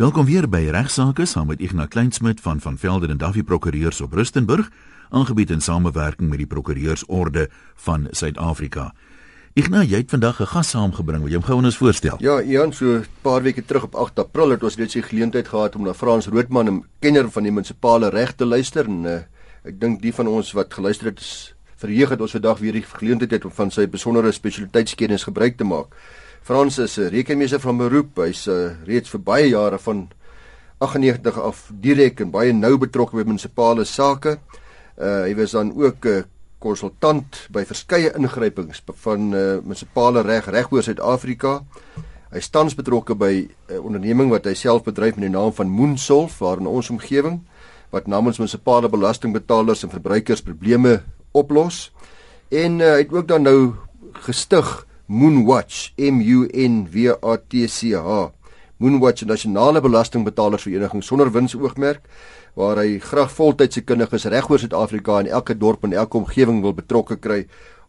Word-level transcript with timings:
Welkom 0.00 0.24
weer 0.24 0.46
by 0.48 0.62
Regsake 0.72 1.26
saam 1.28 1.50
met 1.52 1.60
Ignas 1.60 1.90
Kleinsmid 1.92 2.38
van 2.40 2.60
van 2.60 2.78
Velden 2.80 3.10
en 3.12 3.18
Duffy 3.20 3.42
Prokureurs 3.42 4.00
op 4.00 4.14
Rustenburg, 4.16 4.70
aangebied 5.10 5.50
in 5.50 5.60
samewerking 5.60 6.30
met 6.30 6.38
die 6.40 6.46
Prokureursorde 6.46 7.50
van 7.84 8.06
Suid-Afrika. 8.10 8.94
Ignas, 9.52 9.90
jy 9.90 10.00
het 10.00 10.10
vandag 10.10 10.40
'n 10.40 10.46
gas 10.46 10.70
saamgebring 10.70 11.20
wat 11.22 11.30
jy 11.30 11.36
hom 11.36 11.44
gou 11.44 11.58
aan 11.58 11.64
ons 11.64 11.76
voorstel. 11.76 12.16
Ja, 12.18 12.40
Ian, 12.40 12.72
so 12.72 12.96
'n 12.96 13.06
paar 13.20 13.42
weke 13.42 13.64
terug 13.64 13.82
op 13.82 13.94
8 13.94 14.18
April 14.18 14.50
het 14.50 14.62
ons 14.62 14.76
reeds 14.76 14.92
die 14.92 15.02
geleentheid 15.02 15.48
gehad 15.48 15.76
om 15.76 15.82
na 15.82 15.94
Frans 15.94 16.26
Roodman, 16.26 16.68
'n 16.68 16.84
kenner 16.98 17.30
van 17.30 17.42
die 17.42 17.52
munisipale 17.52 18.08
reg 18.08 18.32
te 18.32 18.46
luister 18.46 18.84
en 18.84 19.04
uh, 19.04 19.20
ek 19.64 19.80
dink 19.80 20.02
die 20.02 20.14
van 20.14 20.26
ons 20.26 20.52
wat 20.52 20.74
geluister 20.74 21.06
het 21.06 21.20
is 21.20 21.54
verheug 21.76 22.08
dat 22.08 22.20
ons 22.20 22.30
vandag 22.30 22.58
weer 22.58 22.72
die 22.72 22.82
geleentheid 22.82 23.30
het 23.30 23.44
om 23.44 23.50
van 23.50 23.70
sy 23.70 23.86
besondere 23.86 24.32
spesialiteitskennis 24.32 25.22
gebruik 25.22 25.56
te 25.56 25.64
maak. 25.64 25.86
Frans 26.42 26.78
is 26.78 26.96
'n 26.98 27.08
rekenmeester 27.08 27.60
van 27.60 27.76
beroep. 27.76 28.16
Hy's 28.16 28.46
uh, 28.46 28.72
reeds 28.84 29.10
vir 29.10 29.20
baie 29.20 29.48
jare 29.48 29.78
van 29.78 30.08
98 30.78 31.38
af 31.38 31.70
direk 31.80 32.20
en 32.20 32.30
baie 32.30 32.52
nou 32.52 32.78
betrokke 32.78 33.16
by 33.16 33.24
munisipale 33.28 33.84
sake. 33.84 34.38
Uh, 34.96 35.22
hy 35.28 35.34
was 35.34 35.52
dan 35.52 35.72
ook 35.76 36.04
'n 36.04 36.08
uh, 36.08 36.22
konsultant 36.58 37.46
by 37.50 37.64
verskeie 37.64 38.12
ingrypings 38.16 38.82
van 39.04 39.32
uh, 39.34 39.60
munisipale 39.64 40.22
reg 40.22 40.46
regoor 40.46 40.82
Suid-Afrika. 40.82 41.62
Hy 42.30 42.40
tans 42.50 42.74
betrokke 42.74 43.14
by 43.14 43.32
'n 43.32 43.50
uh, 43.72 43.84
onderneming 43.84 44.30
wat 44.30 44.44
hy 44.44 44.54
self 44.54 44.82
bedryf 44.82 45.16
met 45.16 45.28
die 45.28 45.36
naam 45.36 45.52
van 45.52 45.68
Moonsolf 45.68 46.38
waar 46.38 46.58
in 46.58 46.66
ons 46.66 46.90
omgewing 46.90 47.40
wat 47.90 48.06
namens 48.06 48.38
munisipale 48.38 48.88
belastingbetalers 48.88 49.82
en 49.82 49.90
verbruikers 49.90 50.42
probleme 50.42 51.02
oplos. 51.32 51.92
En 52.48 52.80
uh, 52.80 52.92
hy 52.92 52.98
het 52.98 53.12
ook 53.12 53.28
dan 53.28 53.42
nou 53.42 53.74
gestig 54.12 54.86
Moonwatch 55.10 55.90
M 55.98 56.20
U 56.22 56.46
N 56.54 56.86
W 56.86 57.16
A 57.20 57.36
T 57.36 57.66
C 57.66 57.96
H 57.98 58.30
Moonwatch 58.78 59.24
nasionale 59.26 59.80
belastingbetalersvereniging 59.82 61.02
sonder 61.02 61.32
winsoogmerk 61.34 62.04
waar 62.54 62.78
hy 62.78 63.00
graag 63.02 63.32
voltydse 63.34 63.82
kundiges 63.82 64.28
regoor 64.30 64.62
Suid-Afrika 64.62 65.16
in 65.24 65.32
elke 65.34 65.56
dorp 65.58 65.82
en 65.88 65.96
elke 65.98 66.20
omgewing 66.20 66.60
wil 66.62 66.76
betrokke 66.78 67.18
kry 67.18 67.40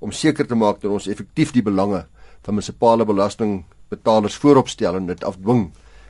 om 0.01 0.09
seker 0.09 0.49
te 0.49 0.57
maak 0.57 0.81
dat 0.81 0.89
ons 0.89 1.05
effektief 1.13 1.53
die 1.53 1.61
belange 1.61 2.01
van 2.41 2.57
munisipale 2.57 3.05
belastingbetalers 3.05 4.39
vooropstel 4.41 4.97
en 4.97 5.13
dit 5.13 5.23
afdwing 5.23 5.67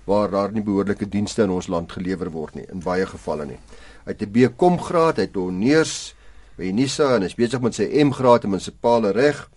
waar 0.07 0.31
daar 0.31 0.55
nie 0.55 0.63
behoorlike 0.63 1.11
dienste 1.11 1.43
in 1.43 1.51
ons 1.51 1.67
land 1.67 1.91
gelewer 1.91 2.31
word 2.31 2.55
nie 2.55 2.69
in 2.71 2.79
baie 2.87 3.03
gevalle 3.05 3.51
nie. 3.51 3.59
Hy 4.05 4.15
het 4.15 4.23
'n 4.23 4.31
BCom 4.31 4.79
graad, 4.79 5.17
hy 5.17 5.27
het 5.27 5.35
honneurs 5.35 6.15
by 6.57 6.69
Unisa 6.69 7.15
en 7.15 7.23
is 7.23 7.35
besig 7.35 7.61
met 7.61 7.75
sy 7.75 7.87
M 8.03 8.11
graad 8.13 8.43
in 8.43 8.51
munisipale 8.51 9.11
reg. 9.11 9.49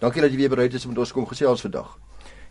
Dankie 0.00 0.22
dat 0.24 0.32
jy 0.32 0.38
weer 0.40 0.48
bereid 0.48 0.72
is 0.72 0.86
om 0.86 0.94
met 0.94 1.02
ons 1.02 1.12
kom 1.12 1.26
gesels 1.28 1.60
vandag. 1.60 1.92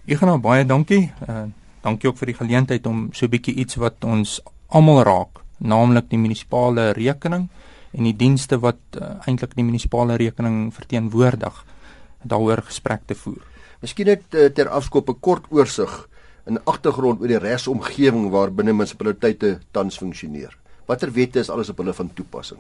Gaan 0.06 0.30
nou 0.30 0.38
baie 0.42 0.66
dankie. 0.66 1.08
Uh, 1.26 1.48
dankie 1.82 2.10
ook 2.10 2.20
vir 2.22 2.30
die 2.30 2.38
geleentheid 2.38 2.86
om 2.86 3.08
so 3.14 3.26
'n 3.26 3.30
bietjie 3.30 3.56
iets 3.56 3.76
wat 3.76 4.04
ons 4.06 4.40
almal 4.68 5.02
raak, 5.04 5.42
naamlik 5.58 6.10
die 6.10 6.18
munisipale 6.18 6.94
rekening 6.94 7.50
en 7.92 8.04
die 8.04 8.14
dienste 8.14 8.60
wat 8.60 8.78
uh, 9.02 9.18
eintlik 9.26 9.56
die 9.56 9.64
munisipale 9.64 10.16
rekening 10.18 10.74
verteenwoordig, 10.74 11.66
daaroor 12.22 12.62
gesprek 12.62 13.02
te 13.06 13.16
voer. 13.16 13.42
Miskien 13.82 14.06
net 14.06 14.24
uh, 14.34 14.46
ter 14.54 14.70
afskop 14.70 15.10
'n 15.10 15.20
kort 15.20 15.46
oorsig 15.50 16.08
in 16.46 16.60
agtergrond 16.66 17.22
oor 17.22 17.28
die 17.28 17.40
regsomgewing 17.40 18.30
waarbinne 18.30 18.74
munisipaliteite 18.74 19.60
tans 19.72 19.98
funksioneer. 19.98 20.58
Watter 20.86 21.12
wette 21.12 21.40
is 21.40 21.50
alles 21.50 21.70
op 21.70 21.78
hulle 21.78 21.94
van 21.94 22.14
toepassing? 22.14 22.60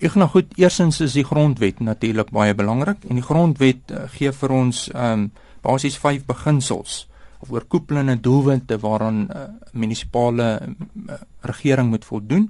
Ek 0.00 0.14
nou 0.16 0.30
goed, 0.32 0.54
eersins 0.56 0.96
is 1.04 1.12
die 1.12 1.26
grondwet 1.28 1.82
natuurlik 1.84 2.30
baie 2.32 2.54
belangrik 2.56 3.02
en 3.04 3.18
die 3.18 3.24
grondwet 3.24 3.90
uh, 3.92 4.06
gee 4.14 4.32
vir 4.32 4.54
ons 4.56 4.86
ehm 4.94 5.26
um, 5.26 5.30
basies 5.60 5.98
vyf 6.00 6.22
beginsels 6.24 7.02
of 7.44 7.50
oorkoepelende 7.52 8.14
doelwitte 8.24 8.78
waaraan 8.80 9.18
uh, 9.28 9.42
munisipale 9.76 10.46
uh, 10.56 11.18
regering 11.44 11.90
moet 11.92 12.04
voldoen. 12.08 12.46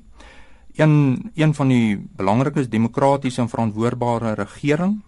Een 0.78 0.94
een 1.34 1.54
van 1.54 1.68
die 1.74 1.98
belangrikes 1.98 2.70
demokratiese 2.70 3.42
en 3.42 3.50
verantwoordbare 3.50 4.36
regering, 4.38 5.00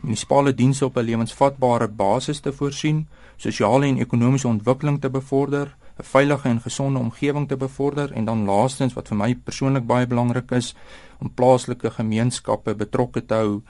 munisipale 0.00 0.54
dienste 0.54 0.84
op 0.84 0.96
'n 0.96 1.08
lewensvatbare 1.10 1.88
basis 1.88 2.40
te 2.40 2.52
voorsien, 2.52 3.08
sosiale 3.36 3.86
en 3.86 3.98
ekonomiese 3.98 4.48
ontwikkeling 4.48 5.00
te 5.00 5.10
bevorder, 5.10 5.74
'n 6.00 6.04
veilige 6.04 6.48
en 6.48 6.60
gesonde 6.60 6.98
omgewing 6.98 7.48
te 7.48 7.56
bevorder 7.56 8.12
en 8.12 8.24
dan 8.24 8.44
laastens 8.44 8.94
wat 8.94 9.08
vir 9.08 9.16
my 9.16 9.34
persoonlik 9.34 9.86
baie 9.86 10.06
belangrik 10.06 10.50
is 10.50 10.74
om 11.20 11.30
plaaslike 11.34 11.90
gemeenskappe 11.90 12.74
betrokke 12.74 13.26
te 13.26 13.34
hou 13.34 13.60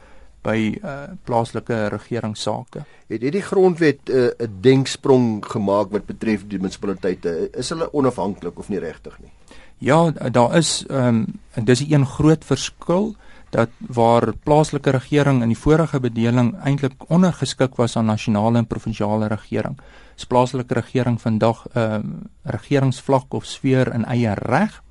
by 0.42 0.78
uh, 0.82 1.12
plaaslike 1.24 1.88
regeringssake. 1.92 2.84
Het 3.10 3.20
hierdie 3.20 3.42
grondwet 3.44 4.08
eh, 4.08 4.14
'n 4.14 4.32
uh, 4.38 4.48
denksprong 4.60 5.44
gemaak 5.44 5.90
wat 5.90 6.06
betref 6.06 6.46
die 6.46 6.58
munisipaliteite? 6.58 7.50
Is 7.52 7.69
hulle 7.69 7.92
onafhanklik 7.92 8.58
of 8.58 8.69
nie 8.69 8.78
regtig 8.78 9.19
nie? 9.20 9.32
Ja, 9.78 10.10
daar 10.10 10.56
is 10.56 10.84
ehm 10.88 11.26
um, 11.54 11.64
dis 11.64 11.84
'n 11.84 12.04
groot 12.04 12.44
verskil 12.44 13.14
dat 13.50 13.69
waar 13.78 14.32
plaaslike 14.42 14.90
regering 14.90 15.42
in 15.42 15.48
die 15.48 15.58
vorige 15.58 16.00
bedeling 16.00 16.54
eintlik 16.64 17.10
ondergeskik 17.10 17.74
was 17.76 17.96
aan 17.96 18.04
nasionale 18.04 18.58
en 18.58 18.66
provinsiale 18.66 19.26
regering 19.26 19.76
is 20.20 20.28
plaaslike 20.28 20.75
regering 20.76 21.16
vandag 21.20 21.64
'n 21.72 21.78
uh, 21.78 21.98
regeringsvlak 22.42 23.34
of 23.34 23.44
sfeer 23.44 23.94
in 23.94 24.04
eie 24.04 24.34
reg 24.34 24.82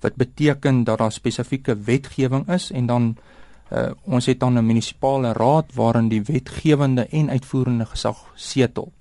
wat 0.00 0.14
beteken 0.14 0.84
dat 0.84 0.98
daar 0.98 1.12
spesifieke 1.12 1.76
wetgewing 1.76 2.48
is 2.48 2.70
en 2.70 2.86
dan 2.86 3.16
uh, 3.72 3.90
ons 4.04 4.26
het 4.26 4.40
dan 4.40 4.58
'n 4.58 4.66
munisipale 4.66 5.32
raad 5.32 5.74
waarin 5.74 6.08
die 6.08 6.22
wetgewende 6.22 7.06
en 7.06 7.30
uitvoerende 7.30 7.86
gesag 7.86 8.32
setel. 8.34 8.92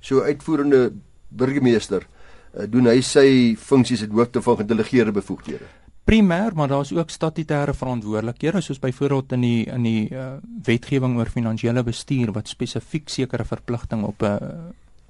So 0.00 0.22
uitvoerende 0.22 0.92
burgemeester 1.28 2.06
uh, 2.54 2.64
doen 2.68 2.86
hy 2.86 3.00
sy 3.00 3.56
funksies 3.58 4.02
as 4.02 4.08
hoofde 4.08 4.42
van 4.42 4.56
gedelegeerde 4.56 5.12
bevoegdhede 5.12 5.64
primêr, 6.04 6.54
maar 6.54 6.68
daar's 6.68 6.92
ook 6.92 7.10
statutêre 7.10 7.74
verantwoordelikhede 7.74 8.60
soos 8.60 8.78
byvoorbeeld 8.78 9.32
in 9.32 9.40
die 9.40 9.64
in 9.66 9.82
die 9.82 10.10
uh, 10.10 10.32
wetgewing 10.66 11.16
oor 11.18 11.30
finansiële 11.30 11.82
bestuur 11.82 12.32
wat 12.32 12.48
spesifiek 12.48 13.08
sekere 13.08 13.44
verpligtinge 13.44 14.06
op 14.06 14.22
'n 14.22 14.24
uh, 14.24 14.48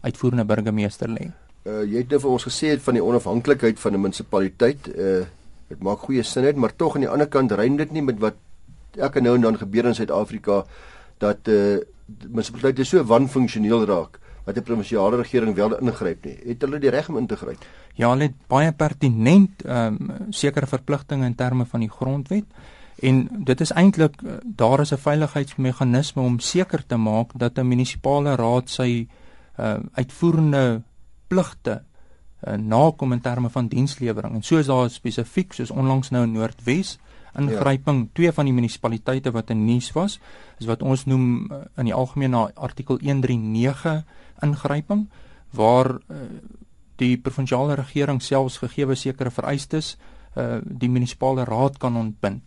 uitvoerende 0.03 0.45
burgemeester 0.45 1.11
lê. 1.11 1.31
Uh, 1.63 1.83
jy 1.87 2.03
het 2.03 2.11
nou 2.11 2.19
vir 2.25 2.33
ons 2.35 2.45
gesê 2.49 2.73
van 2.83 2.97
die 2.99 3.05
onafhanklikheid 3.05 3.79
van 3.79 3.95
'n 3.95 4.01
munisipaliteit. 4.03 4.89
Uh, 4.89 5.23
dit 5.69 5.83
maak 5.83 6.03
goeie 6.07 6.23
sin 6.23 6.45
uit, 6.45 6.57
maar 6.57 6.75
tog 6.77 6.95
aan 6.95 7.07
die 7.07 7.11
ander 7.11 7.29
kant 7.29 7.53
rym 7.53 7.77
dit 7.77 7.93
nie 7.93 8.03
met 8.03 8.19
wat 8.19 8.35
elke 8.99 9.21
nou 9.21 9.35
en 9.35 9.41
dan 9.41 9.59
gebeur 9.59 9.85
in 9.85 9.95
Suid-Afrika 9.95 10.65
dat 11.19 11.49
uh, 11.49 11.79
munisipaliteite 12.29 12.85
so 12.85 13.05
wanfunksioneel 13.05 13.87
raak 13.87 14.19
wat 14.45 14.55
die 14.55 14.63
provinsiale 14.63 15.17
regering 15.17 15.55
wel 15.55 15.79
ingryp 15.79 16.25
nie. 16.25 16.37
Het 16.45 16.61
hulle 16.61 16.79
die 16.79 16.91
reg 16.91 17.09
om 17.09 17.17
in 17.17 17.27
te 17.27 17.37
gryp? 17.37 17.63
Ja, 17.95 18.11
hulle 18.11 18.23
het 18.23 18.37
baie 18.49 18.73
pertinent 18.73 19.63
ehm 19.65 19.97
um, 20.01 20.13
sekere 20.31 20.67
verpligtinge 20.67 21.27
in 21.27 21.35
terme 21.35 21.65
van 21.65 21.81
die 21.81 21.91
grondwet 21.91 22.45
en 23.03 23.29
dit 23.45 23.61
is 23.61 23.73
eintlik 23.73 24.19
daar 24.45 24.81
is 24.81 24.93
'n 24.93 24.97
veiligheidsmeganisme 24.97 26.23
om 26.23 26.39
seker 26.39 26.87
te 26.87 26.97
maak 26.97 27.31
dat 27.35 27.59
'n 27.59 27.69
munisipale 27.69 28.35
raad 28.35 28.69
sy 28.71 29.07
uh, 29.07 29.22
uitvoerende 29.93 30.83
pligte 31.29 31.83
uh, 32.47 32.55
nakom 32.55 33.13
in 33.13 33.21
terme 33.21 33.51
van 33.51 33.69
dienslewering. 33.69 34.35
En 34.35 34.43
soos 34.43 34.67
daar 34.67 34.91
spesifiek 34.91 35.53
soos 35.53 35.71
onlangs 35.71 36.11
nou 36.11 36.25
in 36.27 36.33
Noordwes 36.33 36.99
ingryping 37.39 38.03
ja. 38.03 38.09
twee 38.13 38.33
van 38.33 38.45
die 38.45 38.53
munisipaliteite 38.53 39.31
wat 39.33 39.51
in 39.51 39.65
nuus 39.65 39.93
was, 39.97 40.19
is 40.61 40.69
wat 40.69 40.83
ons 40.83 41.07
noem 41.09 41.49
uh, 41.49 41.63
in 41.81 41.89
die 41.89 41.97
algemeen 41.97 42.35
na 42.35 42.51
artikel 42.55 43.01
139 43.01 44.03
ingryping 44.45 45.07
waar 45.57 45.95
uh, 45.97 46.27
die 47.01 47.17
provinsiale 47.17 47.75
regering 47.81 48.21
selfs 48.23 48.61
gegeewe 48.61 48.95
sekere 48.95 49.33
vereistes 49.33 49.97
uh, 50.37 50.61
die 50.63 50.91
munisipale 50.93 51.47
raad 51.49 51.79
kan 51.81 51.97
ontbind. 51.97 52.45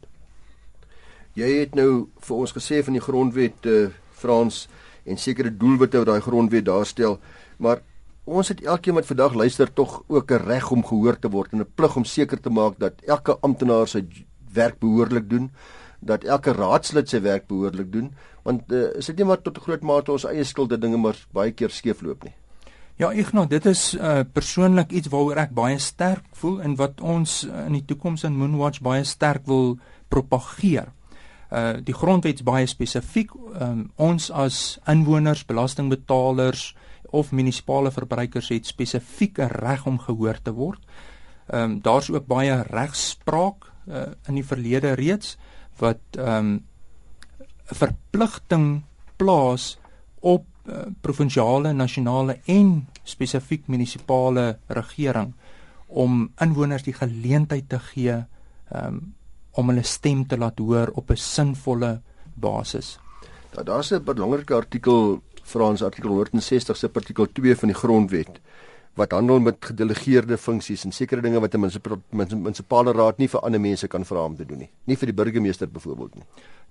Jy 1.36 1.50
het 1.60 1.74
nou 1.76 2.08
vir 2.24 2.38
ons 2.38 2.54
gesê 2.56 2.84
van 2.86 2.96
die 2.96 3.04
grondwet 3.04 3.66
uh, 3.68 3.88
Frans 4.16 4.68
en 5.06 5.18
sekere 5.18 5.52
doelwitte 5.58 6.02
wat 6.02 6.08
daai 6.08 6.22
grondwet 6.22 6.66
daarstel, 6.66 7.20
maar 7.58 7.82
ons 8.26 8.50
het 8.50 8.64
elkeen 8.66 8.98
wat 8.98 9.06
vandag 9.06 9.34
luister 9.38 9.74
tog 9.74 10.04
ook 10.08 10.32
'n 10.32 10.46
reg 10.46 10.72
om 10.72 10.84
gehoor 10.84 11.20
te 11.20 11.30
word 11.30 11.54
en 11.54 11.60
'n 11.60 11.74
plig 11.76 11.96
om 11.96 12.06
seker 12.06 12.42
te 12.42 12.50
maak 12.50 12.80
dat 12.80 12.94
elke 13.06 13.38
amptenaar 13.42 13.88
sy 13.88 14.06
werk 14.54 14.80
behoorlik 14.80 15.30
doen 15.30 15.52
dat 16.00 16.24
elke 16.24 16.52
raadslid 16.52 17.10
sy 17.10 17.22
werk 17.22 17.48
behoorlik 17.48 17.92
doen 17.92 18.14
want 18.44 18.72
uh, 18.72 18.98
is 18.98 19.06
dit 19.06 19.18
nie 19.18 19.26
maar 19.26 19.42
tot 19.42 19.58
'n 19.58 19.62
groot 19.62 19.82
mate 19.82 20.12
ons 20.12 20.26
eie 20.26 20.44
skuld 20.44 20.70
dat 20.70 20.82
dinge 20.82 20.98
maar 20.98 21.18
baie 21.34 21.52
keer 21.52 21.70
skeefloop 21.70 22.24
nie 22.24 22.34
Ja, 22.96 23.10
ek 23.12 23.34
nou, 23.36 23.44
dit 23.44 23.66
is 23.66 23.94
uh, 24.00 24.24
persoonlik 24.24 24.94
iets 24.96 25.10
waaroor 25.12 25.38
ek 25.38 25.50
baie 25.52 25.80
sterk 25.84 26.24
voel 26.40 26.62
en 26.64 26.78
wat 26.80 27.02
ons 27.02 27.44
uh, 27.44 27.66
in 27.68 27.74
die 27.74 27.84
toekoms 27.84 28.24
in 28.24 28.38
Moonwatch 28.40 28.80
baie 28.80 29.04
sterk 29.04 29.44
wil 29.52 29.76
propageer. 30.08 30.94
Uh 31.52 31.78
die 31.84 31.94
grondwet 31.94 32.42
is 32.42 32.44
baie 32.44 32.68
spesifiek. 32.68 33.32
Um, 33.62 33.92
ons 33.96 34.32
as 34.32 34.80
inwoners, 34.88 35.46
belastingbetalers 35.46 36.76
of 37.16 37.32
munisipale 37.32 37.92
verbruikers 37.92 38.50
het 38.50 38.66
spesifieke 38.66 39.48
reg 39.48 39.86
om 39.86 40.00
gehoor 40.00 40.42
te 40.42 40.54
word. 40.54 40.82
Ehm 41.48 41.62
um, 41.62 41.82
daar's 41.82 42.10
ook 42.10 42.26
baie 42.28 42.64
regspraak 42.70 43.72
uh, 43.88 44.12
in 44.28 44.40
die 44.40 44.46
verlede 44.46 44.94
reeds 44.94 45.38
wat 45.78 46.02
ehm 46.18 46.38
um, 46.38 46.64
'n 47.66 47.76
verpligting 47.76 48.84
plaas 49.18 49.78
op 50.20 50.46
uh, 50.66 50.86
provinsiale, 51.02 51.74
nasionale 51.74 52.40
en 52.46 52.88
spesifiek 53.04 53.68
munisipale 53.68 54.58
regering 54.68 55.34
om 55.88 56.32
inwoners 56.42 56.84
die 56.84 56.94
geleentheid 56.94 57.70
te 57.70 57.80
gee 57.80 58.24
um, 58.74 59.14
om 59.56 59.72
hulle 59.72 59.84
stem 59.84 60.26
te 60.28 60.38
laat 60.38 60.60
hoor 60.60 60.92
op 60.96 61.12
'n 61.12 61.16
sinvolle 61.16 62.02
basis. 62.34 63.00
Ja, 63.56 63.64
daar's 63.64 63.92
'n 63.92 64.04
belangrike 64.04 64.54
artikel 64.54 65.22
Frans 65.44 65.84
artikel 65.84 66.10
160 66.10 66.78
se 66.78 66.90
artikel 66.94 67.28
2 67.32 67.56
van 67.56 67.68
die 67.68 67.78
grondwet 67.78 68.40
wat 68.96 69.12
handel 69.12 69.40
met 69.40 69.56
gedelegeerde 69.60 70.38
funksies 70.38 70.86
en 70.88 70.92
sekere 70.92 71.22
dinge 71.22 71.40
wat 71.40 71.54
'n 71.54 71.70
munisipale 72.12 72.92
raad 72.94 73.18
nie 73.18 73.28
vir 73.28 73.42
ander 73.42 73.60
mense 73.60 73.88
kan 73.88 74.06
vra 74.06 74.26
om 74.26 74.36
te 74.36 74.46
doen 74.46 74.58
nie. 74.58 74.70
Nie 74.86 74.96
vir 74.96 75.06
die 75.06 75.24
burgemeester 75.24 75.68
byvoorbeeld 75.68 76.16
nie. 76.16 76.24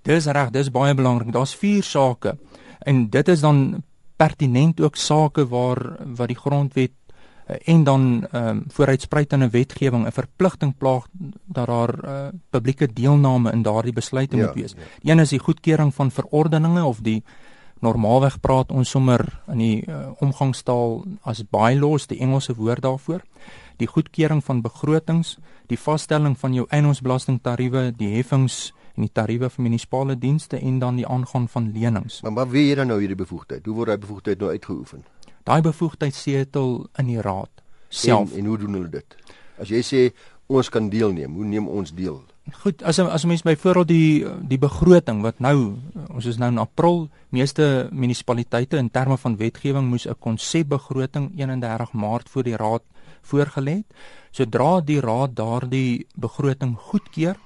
Dis 0.03 0.27
reg, 0.27 0.51
dis 0.51 0.71
baie 0.71 0.95
belangrik. 0.95 1.33
Daar's 1.33 1.55
vier 1.55 1.83
sake 1.83 2.39
en 2.81 3.11
dit 3.11 3.29
is 3.29 3.41
dan 3.41 3.83
pertinent 4.17 4.81
ook 4.81 4.97
sake 4.97 5.49
waar 5.49 5.97
wat 6.17 6.29
die 6.29 6.37
grondwet 6.37 6.93
en 7.47 7.85
dan 7.85 8.27
ehm 8.31 8.49
um, 8.49 8.65
vooruitspruitende 8.69 9.51
wetgewing 9.51 10.07
'n 10.07 10.13
verpligting 10.13 10.77
plaag 10.79 11.07
dat 11.45 11.67
daar 11.67 12.05
uh, 12.05 12.29
publieke 12.51 12.93
deelname 12.93 13.53
in 13.53 13.63
daardie 13.63 13.93
besluite 13.93 14.37
ja, 14.37 14.47
moet 14.47 14.55
wees. 14.55 14.75
Ja. 15.01 15.13
Een 15.13 15.19
is 15.19 15.29
die 15.29 15.39
goedkeuring 15.39 15.95
van 15.95 16.11
verordeninge 16.11 16.85
of 16.85 16.99
die 17.01 17.23
normaalweg 17.81 18.41
praat 18.41 18.73
ons 18.73 18.91
sommer 18.91 19.41
in 19.53 19.59
die 19.59 19.87
uh, 19.87 20.09
omgangstaal 20.19 21.05
as 21.23 21.43
bylaws, 21.51 22.07
die 22.07 22.19
Engelse 22.19 22.55
woord 22.55 22.83
daarvoor. 22.83 23.21
Die 23.77 23.87
goedkeuring 23.87 24.45
van 24.45 24.63
begrotings, 24.63 25.39
die 25.67 25.79
vaststelling 25.79 26.39
van 26.39 26.55
jou 26.55 26.67
eiendomsbelastingtariewe, 26.69 27.93
die 27.97 28.15
heffings 28.17 28.73
en 28.95 29.03
die 29.03 29.13
tariewe 29.13 29.51
vir 29.51 29.63
munisipale 29.67 30.15
dienste 30.19 30.61
en 30.61 30.79
dan 30.79 31.01
die 31.01 31.07
aangaan 31.07 31.49
van 31.49 31.73
lenings. 31.75 32.21
Maar 32.23 32.33
maar 32.33 32.51
wie 32.51 32.69
het 32.69 32.77
dan 32.77 32.87
nou 32.87 32.99
hierdie 32.99 33.19
bevoegdheid? 33.19 33.67
Hoe 33.67 33.75
word 33.75 33.87
daai 33.87 33.99
bevoegdheid 33.99 34.39
nou 34.39 34.51
uitgeoefen? 34.51 35.05
Daai 35.45 35.61
bevoegdheid 35.63 36.15
setel 36.15 36.87
in 36.99 37.07
die 37.07 37.21
raad 37.21 37.51
self. 37.89 38.33
En, 38.33 38.39
en 38.39 38.47
hoe 38.47 38.59
doen 38.59 38.79
hulle 38.79 38.91
dit? 38.91 39.17
As 39.61 39.71
jy 39.71 39.83
sê 39.85 40.07
ons 40.47 40.69
kan 40.69 40.89
deelneem, 40.93 41.35
hoe 41.35 41.45
neem 41.49 41.69
ons 41.69 41.93
deel? 41.95 42.23
Goed, 42.61 42.83
as 42.85 42.99
as 43.01 43.25
mens 43.25 43.43
byvoorbeeld 43.45 43.89
die 43.89 44.49
die 44.51 44.61
begroting 44.61 45.23
wat 45.25 45.39
nou 45.41 45.77
ons 46.13 46.27
is 46.29 46.37
nou 46.37 46.51
in 46.53 46.61
April, 46.61 47.07
meeste 47.33 47.89
munisipaliteite 47.93 48.77
in 48.77 48.91
terme 48.93 49.17
van 49.17 49.39
wetgewing 49.41 49.89
moes 49.89 50.07
'n 50.07 50.19
konsepbegroting 50.21 51.33
31 51.39 51.93
Maart 51.93 52.29
voor 52.29 52.43
die 52.43 52.57
raad 52.57 52.83
voorgelê 53.23 53.81
het. 53.81 53.89
Sodra 54.31 54.81
die 54.81 55.01
raad 55.01 55.37
daardie 55.37 56.07
begroting 56.17 56.77
goedkeur, 56.77 57.37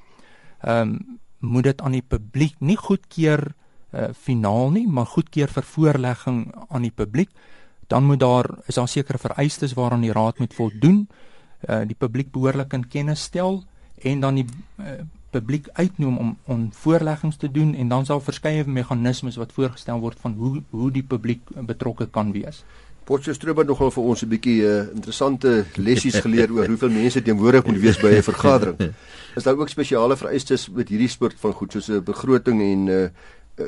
ehm 0.62 0.88
um, 0.88 1.18
moet 1.40 1.64
dit 1.64 1.80
aan 1.80 1.92
die 1.92 2.02
publiek 2.02 2.56
nie 2.58 2.76
goedkeur 2.76 3.54
uh, 3.92 4.08
finaal 4.12 4.70
nie, 4.70 4.88
maar 4.88 5.06
goedkeur 5.06 5.48
vir 5.48 5.62
voorlegging 5.62 6.54
aan 6.68 6.82
die 6.82 6.94
publiek. 6.94 7.30
Dan 7.88 8.04
moet 8.04 8.20
daar 8.20 8.50
is 8.66 8.74
daar 8.74 8.88
sekere 8.88 9.18
vereistes 9.18 9.72
waaraan 9.72 10.04
die 10.04 10.12
raad 10.12 10.38
moet 10.38 10.54
voldoen. 10.54 11.08
Uh, 11.68 11.80
die 11.86 11.96
publiek 11.98 12.30
behoorlik 12.30 12.72
in 12.72 12.88
kennis 12.88 13.22
stel 13.22 13.64
en 14.02 14.20
dan 14.20 14.34
die 14.34 14.46
uh, 14.78 15.00
publiek 15.30 15.68
uitnooi 15.72 16.16
om 16.16 16.36
om 16.44 16.68
voorleggings 16.72 17.36
te 17.36 17.50
doen 17.50 17.74
en 17.74 17.88
dan 17.88 18.06
sal 18.06 18.20
verskeie 18.20 18.64
meganismes 18.64 19.36
wat 19.36 19.52
voorgestel 19.52 20.00
word 20.00 20.20
van 20.20 20.36
hoe 20.38 20.62
hoe 20.70 20.90
die 20.90 21.02
publiek 21.02 21.40
betrokke 21.72 22.06
kan 22.06 22.32
wees. 22.32 22.62
Potchefstroom 23.08 23.58
het 23.58 23.66
nogal 23.66 23.90
vir 23.90 24.04
ons 24.04 24.22
'n 24.22 24.28
bietjie 24.28 24.60
uh, 24.68 24.88
interessante 24.92 25.64
lessies 25.76 26.20
geleer 26.20 26.52
oor 26.52 26.68
hoeveel 26.68 26.90
mense 26.90 27.22
teenwoordig 27.22 27.66
moet 27.66 27.80
wees 27.80 28.00
by 28.00 28.12
'n 28.16 28.22
vergadering. 28.22 28.92
Is 29.36 29.42
daar 29.42 29.56
ook 29.56 29.68
spesiale 29.68 30.16
vereistes 30.16 30.68
met 30.68 30.88
hierdie 30.88 31.08
soort 31.08 31.40
van 31.40 31.52
goed 31.52 31.72
soos 31.72 31.88
'n 31.88 32.04
begroting 32.04 32.60
en 32.60 32.84
'n 32.84 32.88
uh, 32.88 33.08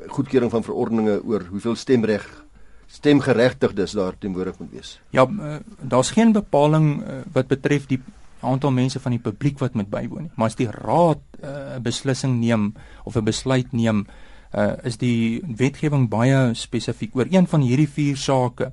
goedkeuring 0.08 0.50
van 0.50 0.64
verordeninge 0.64 1.22
oor 1.24 1.42
hoeveel 1.50 1.74
stemreg 1.74 2.44
stemgeregtigdes 2.90 3.92
daar 3.92 4.18
teenwoordig 4.18 4.58
moet 4.58 4.70
wees? 4.70 5.00
Ja, 5.14 5.26
uh, 5.26 5.56
daar's 5.80 6.10
geen 6.10 6.32
bepaling 6.32 7.02
uh, 7.02 7.20
wat 7.32 7.46
betref 7.46 7.86
die 7.86 8.00
aantal 8.40 8.70
mense 8.70 9.00
van 9.00 9.14
die 9.14 9.22
publiek 9.22 9.58
wat 9.58 9.74
moet 9.74 9.90
bywoon 9.90 10.28
nie. 10.28 10.32
Maar 10.34 10.50
as 10.50 10.58
die 10.58 10.70
raad 10.70 11.20
eh, 11.40 11.48
'n 11.48 11.76
uh, 11.76 11.82
beslissing 11.82 12.40
neem 12.40 12.72
of 13.04 13.16
'n 13.16 13.24
besluit 13.24 13.72
neem, 13.72 14.06
uh, 14.54 14.72
is 14.82 14.96
die 14.96 15.42
wetgewing 15.56 16.08
baie 16.08 16.54
spesifiek 16.54 17.14
oor 17.16 17.26
een 17.30 17.46
van 17.46 17.60
hierdie 17.60 17.88
vier 17.88 18.16
sake. 18.16 18.72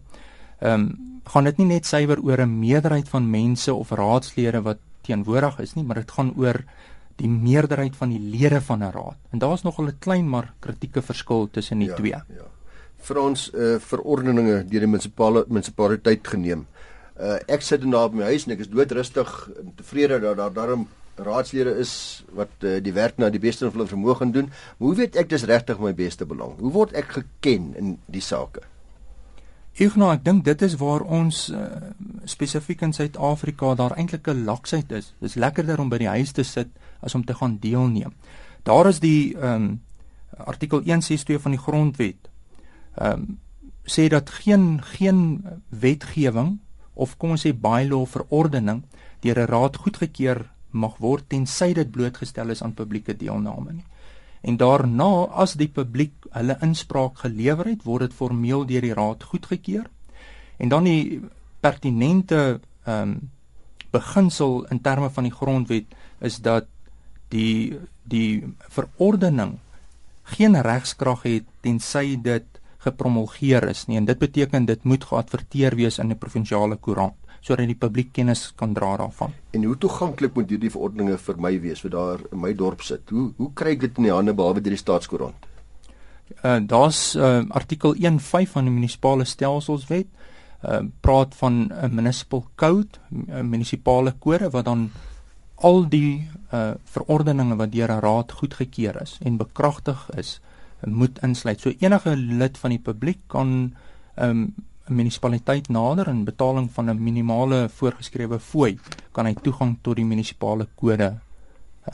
Ehm 0.60 0.74
um, 0.74 1.06
gaan 1.28 1.44
dit 1.44 1.58
nie 1.58 1.68
net 1.68 1.86
suiwer 1.86 2.22
oor 2.24 2.42
'n 2.42 2.60
meerderheid 2.60 3.10
van 3.10 3.30
mense 3.30 3.74
of 3.74 3.92
raadslede 3.92 4.62
wat 4.62 4.78
teenwoordig 5.02 5.60
is 5.60 5.74
nie, 5.74 5.84
maar 5.84 5.96
dit 5.96 6.12
gaan 6.12 6.34
oor 6.36 6.64
die 7.16 7.30
meerderheid 7.30 7.96
van 7.96 8.10
die 8.10 8.20
lede 8.20 8.62
van 8.62 8.80
'n 8.84 8.92
raad. 8.92 9.18
En 9.32 9.40
daar's 9.40 9.64
nog 9.64 9.80
'n 9.80 10.00
klein 10.00 10.30
maar 10.30 10.54
kritieke 10.60 11.02
verskil 11.02 11.50
tussen 11.52 11.80
die 11.80 11.88
ja, 11.88 11.96
twee. 11.96 12.12
Ja. 12.12 12.48
Vir 13.08 13.20
ons 13.22 13.50
uh, 13.54 13.78
verordeninge 13.80 14.64
deur 14.68 14.86
die 14.86 14.90
munisipale 14.90 15.46
munisipaliteit 15.48 16.28
geneem. 16.28 16.66
Uh, 17.18 17.38
ek 17.48 17.62
sit 17.66 17.84
in 17.84 17.92
daar 17.92 18.10
by 18.10 18.22
my 18.22 18.32
huis 18.32 18.46
en 18.46 18.54
ek 18.54 18.66
is 18.66 18.70
doodrustig 18.70 19.50
en 19.58 19.74
tevrede 19.78 20.20
dat 20.22 20.38
daar 20.38 20.54
daarom 20.54 20.88
raadslede 21.18 21.74
is 21.82 22.24
wat 22.38 22.50
uh, 22.62 22.78
die 22.84 22.94
werk 22.94 23.18
na 23.18 23.30
die 23.34 23.42
beste 23.42 23.66
van 23.66 23.74
hulle 23.74 23.90
vermoë 23.90 24.18
gaan 24.20 24.34
doen. 24.36 24.50
Maar 24.78 24.88
hoe 24.88 24.98
weet 25.02 25.18
ek 25.18 25.30
dis 25.30 25.48
regtig 25.50 25.80
my 25.82 25.94
beste 25.98 26.26
belang? 26.30 26.58
Hoe 26.62 26.74
word 26.74 26.94
ek 26.98 27.16
geken 27.18 27.72
in 27.80 27.96
die 28.06 28.22
sake? 28.22 28.62
Ek 29.78 29.94
nou 29.94 30.10
ek 30.10 30.24
dink 30.26 30.42
dit 30.46 30.62
is 30.66 30.78
waar 30.82 31.04
ons 31.06 31.48
uh, 31.54 31.68
spesifiek 32.26 32.82
in 32.82 32.96
Suid-Afrika 32.98 33.76
daar 33.78 33.94
eintlik 33.94 34.28
'n 34.28 34.46
laksheid 34.46 34.92
is. 34.92 35.14
Dis 35.22 35.38
lekkerder 35.38 35.80
om 35.80 35.90
by 35.90 35.98
die 36.02 36.10
huis 36.10 36.34
te 36.34 36.44
sit 36.44 36.70
as 37.02 37.16
om 37.16 37.26
te 37.26 37.34
gaan 37.34 37.60
deelneem. 37.62 38.14
Daar 38.64 38.90
is 38.90 39.00
die 39.00 39.38
ehm 39.38 39.54
um, 39.54 39.82
artikel 40.38 40.82
162 40.82 41.42
van 41.42 41.52
die 41.52 41.62
grondwet. 41.62 42.30
Ehm 42.98 43.14
um, 43.14 43.40
sê 43.88 44.10
dat 44.12 44.30
geen 44.30 44.84
geen 44.84 45.46
wetgewing 45.70 46.58
of 46.94 47.18
kom 47.18 47.30
ons 47.36 47.46
sê 47.46 47.54
bylaw 47.54 48.04
verordening 48.06 48.82
deur 49.24 49.40
'n 49.40 49.52
raad 49.52 49.76
goedgekeur 49.76 50.50
mag 50.72 50.98
word 50.98 51.30
tensy 51.30 51.74
dit 51.74 51.92
blootgestel 51.92 52.50
is 52.50 52.62
aan 52.62 52.74
publieke 52.74 53.18
deelname 53.18 53.74
nie. 53.74 53.86
En 54.42 54.58
daarna 54.58 55.28
as 55.44 55.54
die 55.54 55.68
publiek 55.68 56.14
hulle 56.32 56.58
inspraak 56.62 57.18
gelewer 57.24 57.66
het, 57.66 57.84
word 57.84 58.02
dit 58.02 58.14
formeel 58.14 58.66
deur 58.66 58.82
die 58.82 58.94
raad 58.94 59.24
goedgekeur. 59.24 59.90
En 60.58 60.70
dan 60.70 60.84
die 60.84 61.22
pertinente 61.60 62.60
ehm 62.84 63.02
um, 63.02 63.30
beginsel 63.92 64.66
in 64.66 64.82
terme 64.82 65.10
van 65.10 65.24
die 65.24 65.34
grondwet 65.34 65.86
is 66.20 66.38
dat 66.38 66.66
die 67.30 67.80
die 68.04 68.44
verordening 68.70 69.58
geen 70.24 70.62
regskrag 70.62 71.24
het 71.24 71.46
tensy 71.62 72.18
dit 72.22 72.57
gepromulgeer 72.86 73.68
is 73.70 73.86
nie 73.88 73.98
en 73.98 74.06
dit 74.06 74.20
beteken 74.20 74.66
dit 74.66 74.84
moet 74.84 75.04
geadverteer 75.04 75.76
wees 75.76 76.00
in 76.00 76.14
die 76.14 76.20
provinsiale 76.20 76.78
koerant 76.78 77.16
sodat 77.42 77.70
die 77.70 77.78
publiek 77.80 78.10
kennis 78.14 78.52
kan 78.60 78.74
dra 78.74 78.96
daarvan. 78.98 79.34
En 79.56 79.64
hoe 79.64 79.78
toeganklik 79.78 80.34
moet 80.36 80.50
hierdie 80.52 80.72
verordeninge 80.74 81.18
vir 81.22 81.38
my 81.40 81.54
wees 81.64 81.84
wat 81.86 81.94
daar 81.94 82.24
in 82.32 82.42
my 82.44 82.54
dorp 82.54 82.82
sit? 82.84 83.10
Hoe 83.14 83.30
hoe 83.38 83.52
kry 83.54 83.76
ek 83.78 83.86
dit 83.86 84.02
in 84.02 84.10
die 84.10 84.14
hande 84.14 84.34
behalwe 84.36 84.64
deur 84.64 84.76
die 84.76 84.82
staatskoerant? 84.82 85.48
Uh 86.44 86.60
daar's 86.60 87.16
uh 87.16 87.46
artikel 87.50 87.96
1.5 87.96 88.52
van 88.56 88.68
die 88.68 88.74
munisipale 88.74 89.26
stelselswet 89.26 90.10
uh 90.64 90.82
praat 91.02 91.36
van 91.36 91.70
'n 91.70 91.94
municipal 91.94 92.44
code, 92.56 93.00
'n 93.12 93.50
munisipale 93.50 94.12
kode 94.20 94.50
wat 94.50 94.66
dan 94.66 94.90
al 95.56 95.88
die 95.90 96.28
uh 96.52 96.74
verordeninge 96.84 97.56
wat 97.56 97.72
deur 97.72 97.92
'n 97.92 98.02
raad 98.02 98.32
goedgekeur 98.32 99.02
is 99.02 99.18
en 99.24 99.38
bekragtig 99.38 100.10
is 100.18 100.40
moet 100.86 101.20
insluit. 101.24 101.60
So 101.60 101.74
enige 101.80 102.16
lid 102.16 102.58
van 102.58 102.74
die 102.76 102.82
publiek 102.82 103.20
kan 103.28 103.74
ehm, 104.16 104.30
'n 104.30 104.30
um, 104.30 104.54
munisipaliteit 104.88 105.70
nader 105.70 106.08
in 106.08 106.24
betaling 106.24 106.70
van 106.72 106.90
'n 106.90 107.04
minimale 107.04 107.70
voorgeskrewe 107.70 108.40
fooi 108.40 108.80
kan 109.12 109.26
hy 109.26 109.34
toegang 109.34 109.78
tot 109.82 109.96
die 109.96 110.06
munisipale 110.06 110.68
kode 110.76 111.20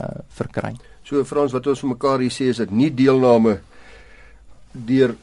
uh 0.00 0.18
verkry. 0.28 0.74
So 1.02 1.24
Frans 1.24 1.52
wat 1.52 1.66
ons 1.66 1.80
vir 1.80 1.88
mekaar 1.88 2.18
hier 2.18 2.30
sê 2.30 2.48
is 2.48 2.56
dit 2.56 2.70
nie 2.70 2.90
deelname 2.94 3.60
deur 4.72 5.16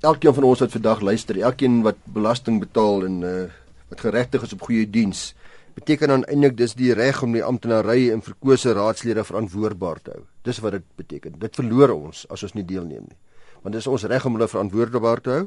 elkeen 0.00 0.34
van 0.34 0.44
ons 0.44 0.60
wat 0.60 0.72
vandag 0.72 1.00
luister, 1.00 1.38
elkeen 1.38 1.82
wat 1.82 1.96
belasting 2.04 2.60
betaal 2.60 3.04
en 3.04 3.22
uh 3.22 3.48
wat 3.88 4.00
geregtig 4.00 4.42
is 4.42 4.52
op 4.52 4.62
goeie 4.62 4.90
diens 4.90 5.34
beteken 5.78 6.08
dan 6.12 6.26
eintlik 6.26 6.56
dis 6.58 6.74
die 6.78 6.92
reg 6.96 7.22
om 7.22 7.32
die 7.36 7.44
amptenary 7.44 8.08
en 8.12 8.22
verkose 8.24 8.74
raadslede 8.76 9.24
verantwoordbaar 9.24 10.02
te 10.02 10.16
hou. 10.16 10.24
Dis 10.46 10.60
wat 10.64 10.78
dit 10.78 10.84
beteken. 10.98 11.38
Dit 11.38 11.58
verloor 11.58 11.94
ons 11.94 12.24
as 12.32 12.42
ons 12.46 12.54
nie 12.56 12.66
deelneem 12.66 13.06
nie. 13.06 13.18
Want 13.62 13.74
dis 13.74 13.86
ons 13.90 14.06
reg 14.10 14.26
om 14.26 14.36
hulle 14.38 14.48
verantwoordbaar 14.50 15.22
te 15.22 15.34
hou 15.34 15.44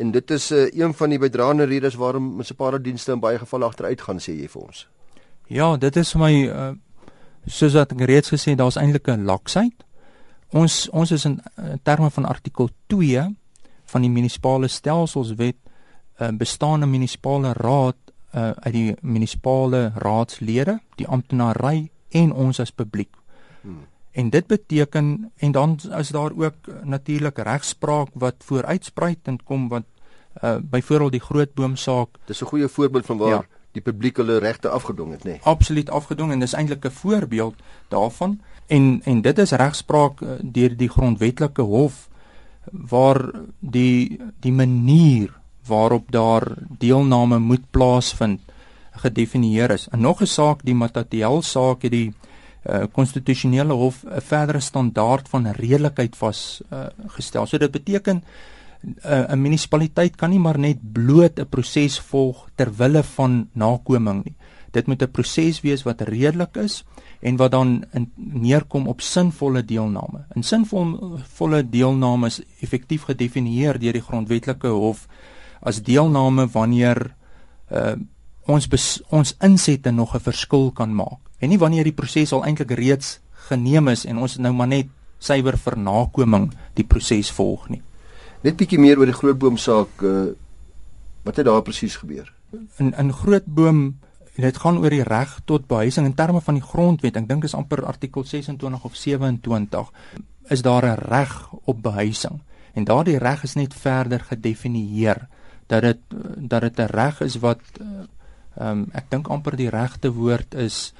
en 0.00 0.12
dit 0.14 0.36
is 0.36 0.50
uh, 0.56 0.66
een 0.76 0.94
van 0.96 1.12
die 1.12 1.20
bydraende 1.20 1.68
redes 1.68 1.98
waarom 2.00 2.30
munisipale 2.36 2.80
dienste 2.80 3.12
in 3.16 3.20
baie 3.20 3.40
gevalle 3.40 3.68
agteruit 3.68 4.00
gaan 4.06 4.22
sê 4.22 4.36
jy 4.36 4.48
vir 4.48 4.62
ons. 4.62 4.86
Ja, 5.50 5.74
dit 5.76 5.96
is 5.96 6.12
vir 6.14 6.22
my 6.22 6.32
uh, 6.46 6.70
soos 7.46 7.76
wat 7.76 7.92
ek 7.96 8.04
reeds 8.08 8.32
gesê 8.32 8.56
daar's 8.56 8.78
eintlik 8.80 9.08
'n 9.08 9.26
laksheid. 9.28 9.84
Ons 10.52 10.88
ons 10.92 11.10
is 11.10 11.24
in 11.24 11.40
uh, 11.40 11.76
terme 11.82 12.10
van 12.10 12.24
artikel 12.24 12.70
2 12.88 13.26
van 13.92 14.02
die 14.02 14.10
munisipale 14.10 14.68
stelselswet 14.68 15.56
'n 15.56 16.24
uh, 16.24 16.32
bestaande 16.36 16.86
munisipale 16.86 17.52
raad 17.52 18.09
uh, 18.34 18.50
uit 18.50 18.72
die 18.72 18.96
munisipale 19.00 19.92
raadslede, 19.96 20.80
die 20.96 21.06
amptenary 21.06 21.90
en 22.08 22.32
ons 22.32 22.60
as 22.60 22.70
publiek. 22.70 23.14
Hmm. 23.62 23.86
En 24.12 24.30
dit 24.30 24.46
beteken 24.46 25.32
en 25.36 25.52
dan 25.52 25.78
is 25.98 26.08
daar 26.08 26.32
ook 26.36 26.54
natuurlik 26.82 27.38
regspraak 27.38 28.08
wat 28.14 28.34
vooruitspruitend 28.38 29.42
kom 29.42 29.68
wat 29.68 29.84
Uh 30.42 30.56
byvoorbeeld 30.62 31.12
die 31.12 31.20
Grootboom 31.20 31.76
saak. 31.76 32.08
Dis 32.24 32.42
'n 32.42 32.46
goeie 32.46 32.68
voorbeeld 32.68 33.06
van 33.06 33.16
waar 33.16 33.30
ja. 33.30 33.44
die 33.72 33.82
publiek 33.82 34.16
hulle 34.16 34.38
regte 34.38 34.68
afgedwing 34.68 35.10
het, 35.10 35.24
nê. 35.24 35.30
Nee. 35.30 35.40
Absoluut 35.42 35.90
afgedwing 35.90 36.32
en 36.32 36.38
dis 36.38 36.52
eintlik 36.52 36.84
'n 36.84 36.90
voorbeeld 36.90 37.54
daarvan. 37.88 38.40
En 38.66 39.00
en 39.04 39.20
dit 39.20 39.38
is 39.38 39.50
regspraak 39.50 40.20
uh, 40.20 40.28
deur 40.42 40.76
die 40.76 40.88
grondwetlike 40.88 41.62
hof 41.62 42.08
waar 42.70 43.30
die 43.58 44.20
die 44.40 44.52
manier 44.52 45.39
waarop 45.66 46.10
daar 46.10 46.46
deelname 46.78 47.38
moet 47.38 47.70
plaasvind 47.70 48.40
gedefinieer 48.90 49.70
is. 49.70 49.88
En 49.88 50.00
nog 50.00 50.20
'n 50.20 50.26
saak, 50.26 50.64
die 50.64 50.74
Matatiel 50.74 51.42
saak 51.42 51.82
het 51.82 51.92
die 51.92 52.12
uh, 52.64 52.84
konstitusionele 52.92 53.72
hof 53.72 54.04
'n 54.04 54.20
verdere 54.20 54.60
standaard 54.60 55.28
van 55.28 55.46
redelikheid 55.46 56.16
vas 56.16 56.62
uh. 56.72 57.44
So 57.44 57.58
dit 57.58 57.70
beteken 57.70 58.22
uh, 59.04 59.32
'n 59.32 59.40
munisipaliteit 59.40 60.16
kan 60.16 60.30
nie 60.30 60.38
maar 60.38 60.58
net 60.58 60.78
bloot 60.92 61.38
'n 61.38 61.48
proses 61.48 62.00
volg 62.00 62.48
ter 62.54 62.72
wille 62.76 63.02
van 63.02 63.48
nakoming 63.52 64.24
nie. 64.24 64.34
Dit 64.70 64.86
moet 64.86 65.02
'n 65.02 65.10
proses 65.10 65.60
wees 65.60 65.82
wat 65.82 66.00
redelik 66.00 66.56
is 66.56 66.84
en 67.20 67.36
wat 67.36 67.50
dan 67.50 67.84
in 67.92 68.12
neerkom 68.14 68.86
op 68.86 69.00
sinvolle 69.00 69.64
deelname. 69.64 70.24
In 70.34 70.42
sinvolle 70.42 71.68
deelname 71.70 72.26
is 72.26 72.42
effektief 72.60 73.02
gedefinieer 73.02 73.78
deur 73.78 73.92
die 73.92 74.02
grondwetlike 74.02 74.68
hof 74.68 75.08
as 75.60 75.82
deelname 75.82 76.46
wanneer 76.52 77.14
uh, 77.72 77.96
ons 78.46 78.68
bes, 78.68 79.02
ons 79.08 79.34
insette 79.44 79.90
nog 79.90 80.14
'n 80.14 80.20
verskil 80.20 80.70
kan 80.70 80.94
maak 80.94 81.20
en 81.38 81.48
nie 81.48 81.58
wanneer 81.58 81.84
die 81.84 81.96
proses 81.96 82.32
al 82.32 82.44
eintlik 82.44 82.70
reeds 82.70 83.20
geneem 83.48 83.88
is 83.88 84.04
en 84.04 84.18
ons 84.18 84.36
nou 84.38 84.52
maar 84.52 84.68
net 84.68 84.88
suiwer 85.18 85.56
vir 85.58 85.76
nakoming 85.76 86.50
die 86.74 86.84
proses 86.84 87.30
volg 87.30 87.68
nie. 87.68 87.82
Net 88.42 88.56
bietjie 88.56 88.78
meer 88.80 88.98
oor 88.98 89.06
die 89.06 89.16
grootboom 89.16 89.56
saak 89.56 90.02
uh, 90.02 90.32
wat 91.24 91.36
het 91.36 91.46
daar 91.46 91.62
presies 91.62 91.96
gebeur? 92.00 92.32
In 92.78 92.94
in 92.98 93.12
grootboom 93.12 93.98
dit 94.40 94.56
gaan 94.56 94.78
oor 94.80 94.90
die 94.90 95.04
reg 95.04 95.40
tot 95.44 95.66
behuising 95.68 96.06
in 96.06 96.14
terme 96.14 96.40
van 96.40 96.56
die 96.56 96.64
grondwet. 96.64 97.16
Ek 97.16 97.28
dink 97.28 97.44
is 97.44 97.54
amper 97.54 97.84
artikel 97.84 98.24
26 98.24 98.84
of 98.84 98.96
27 98.96 99.90
is 100.48 100.62
daar 100.62 100.86
'n 100.86 100.98
reg 101.08 101.52
op 101.64 101.82
behuising 101.82 102.40
en 102.74 102.84
daardie 102.84 103.18
reg 103.18 103.42
is 103.44 103.54
net 103.54 103.74
verder 103.74 104.20
gedefinieer 104.20 105.28
dat 105.70 105.82
dit 105.86 106.00
dat 106.50 106.62
dit 106.66 106.78
'n 106.78 106.90
reg 106.90 107.20
is 107.20 107.38
wat 107.38 107.62
uh, 107.80 107.86
ehm 108.58 108.70
um, 108.70 108.86
ek 108.92 109.10
dink 109.10 109.28
amper 109.28 109.56
die 109.56 109.70
regte 109.70 110.12
woord 110.12 110.54
is 110.54 110.92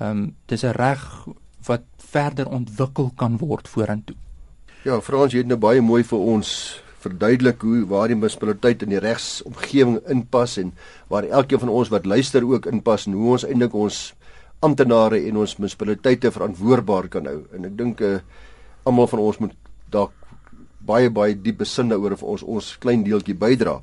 ehm 0.00 0.10
um, 0.10 0.36
dis 0.46 0.64
'n 0.64 0.76
reg 0.76 1.26
wat 1.66 1.84
verder 1.96 2.48
ontwikkel 2.48 3.12
kan 3.16 3.36
word 3.38 3.68
vorentoe. 3.68 4.16
Ja, 4.84 5.00
Frans, 5.00 5.32
jy 5.32 5.38
het 5.38 5.46
nou 5.46 5.58
baie 5.58 5.80
mooi 5.80 6.02
vir 6.04 6.18
ons 6.18 6.80
verduidelik 7.04 7.62
hoe 7.62 7.84
waar 7.88 8.08
die 8.08 8.16
munisipaliteit 8.16 8.82
in 8.82 8.92
die 8.94 9.00
regsomgewing 9.00 10.00
inpas 10.08 10.56
en 10.60 10.72
waar 11.08 11.24
elkeen 11.24 11.58
van 11.58 11.68
ons 11.68 11.88
wat 11.88 12.06
luister 12.06 12.44
ook 12.44 12.66
inpas 12.66 13.06
en 13.06 13.12
hoe 13.12 13.30
ons 13.36 13.44
eintlik 13.44 13.74
ons 13.74 14.14
amptenare 14.64 15.20
en 15.28 15.36
ons 15.36 15.56
munisipaliteite 15.58 16.30
verantwoordbaar 16.30 17.08
kan 17.08 17.26
hou. 17.26 17.40
En 17.52 17.64
ek 17.64 17.76
dink 17.76 18.00
uh, 18.00 18.18
almal 18.84 19.08
van 19.12 19.24
ons 19.24 19.40
moet 19.44 19.56
dalk 19.92 20.12
baie 20.84 21.10
baie 21.10 21.36
diep 21.36 21.62
besin 21.62 21.88
daaroor 21.92 22.16
of 22.16 22.24
ons 22.34 22.42
ons 22.56 22.72
klein 22.80 23.04
deeltjie 23.04 23.36
bydra. 23.36 23.78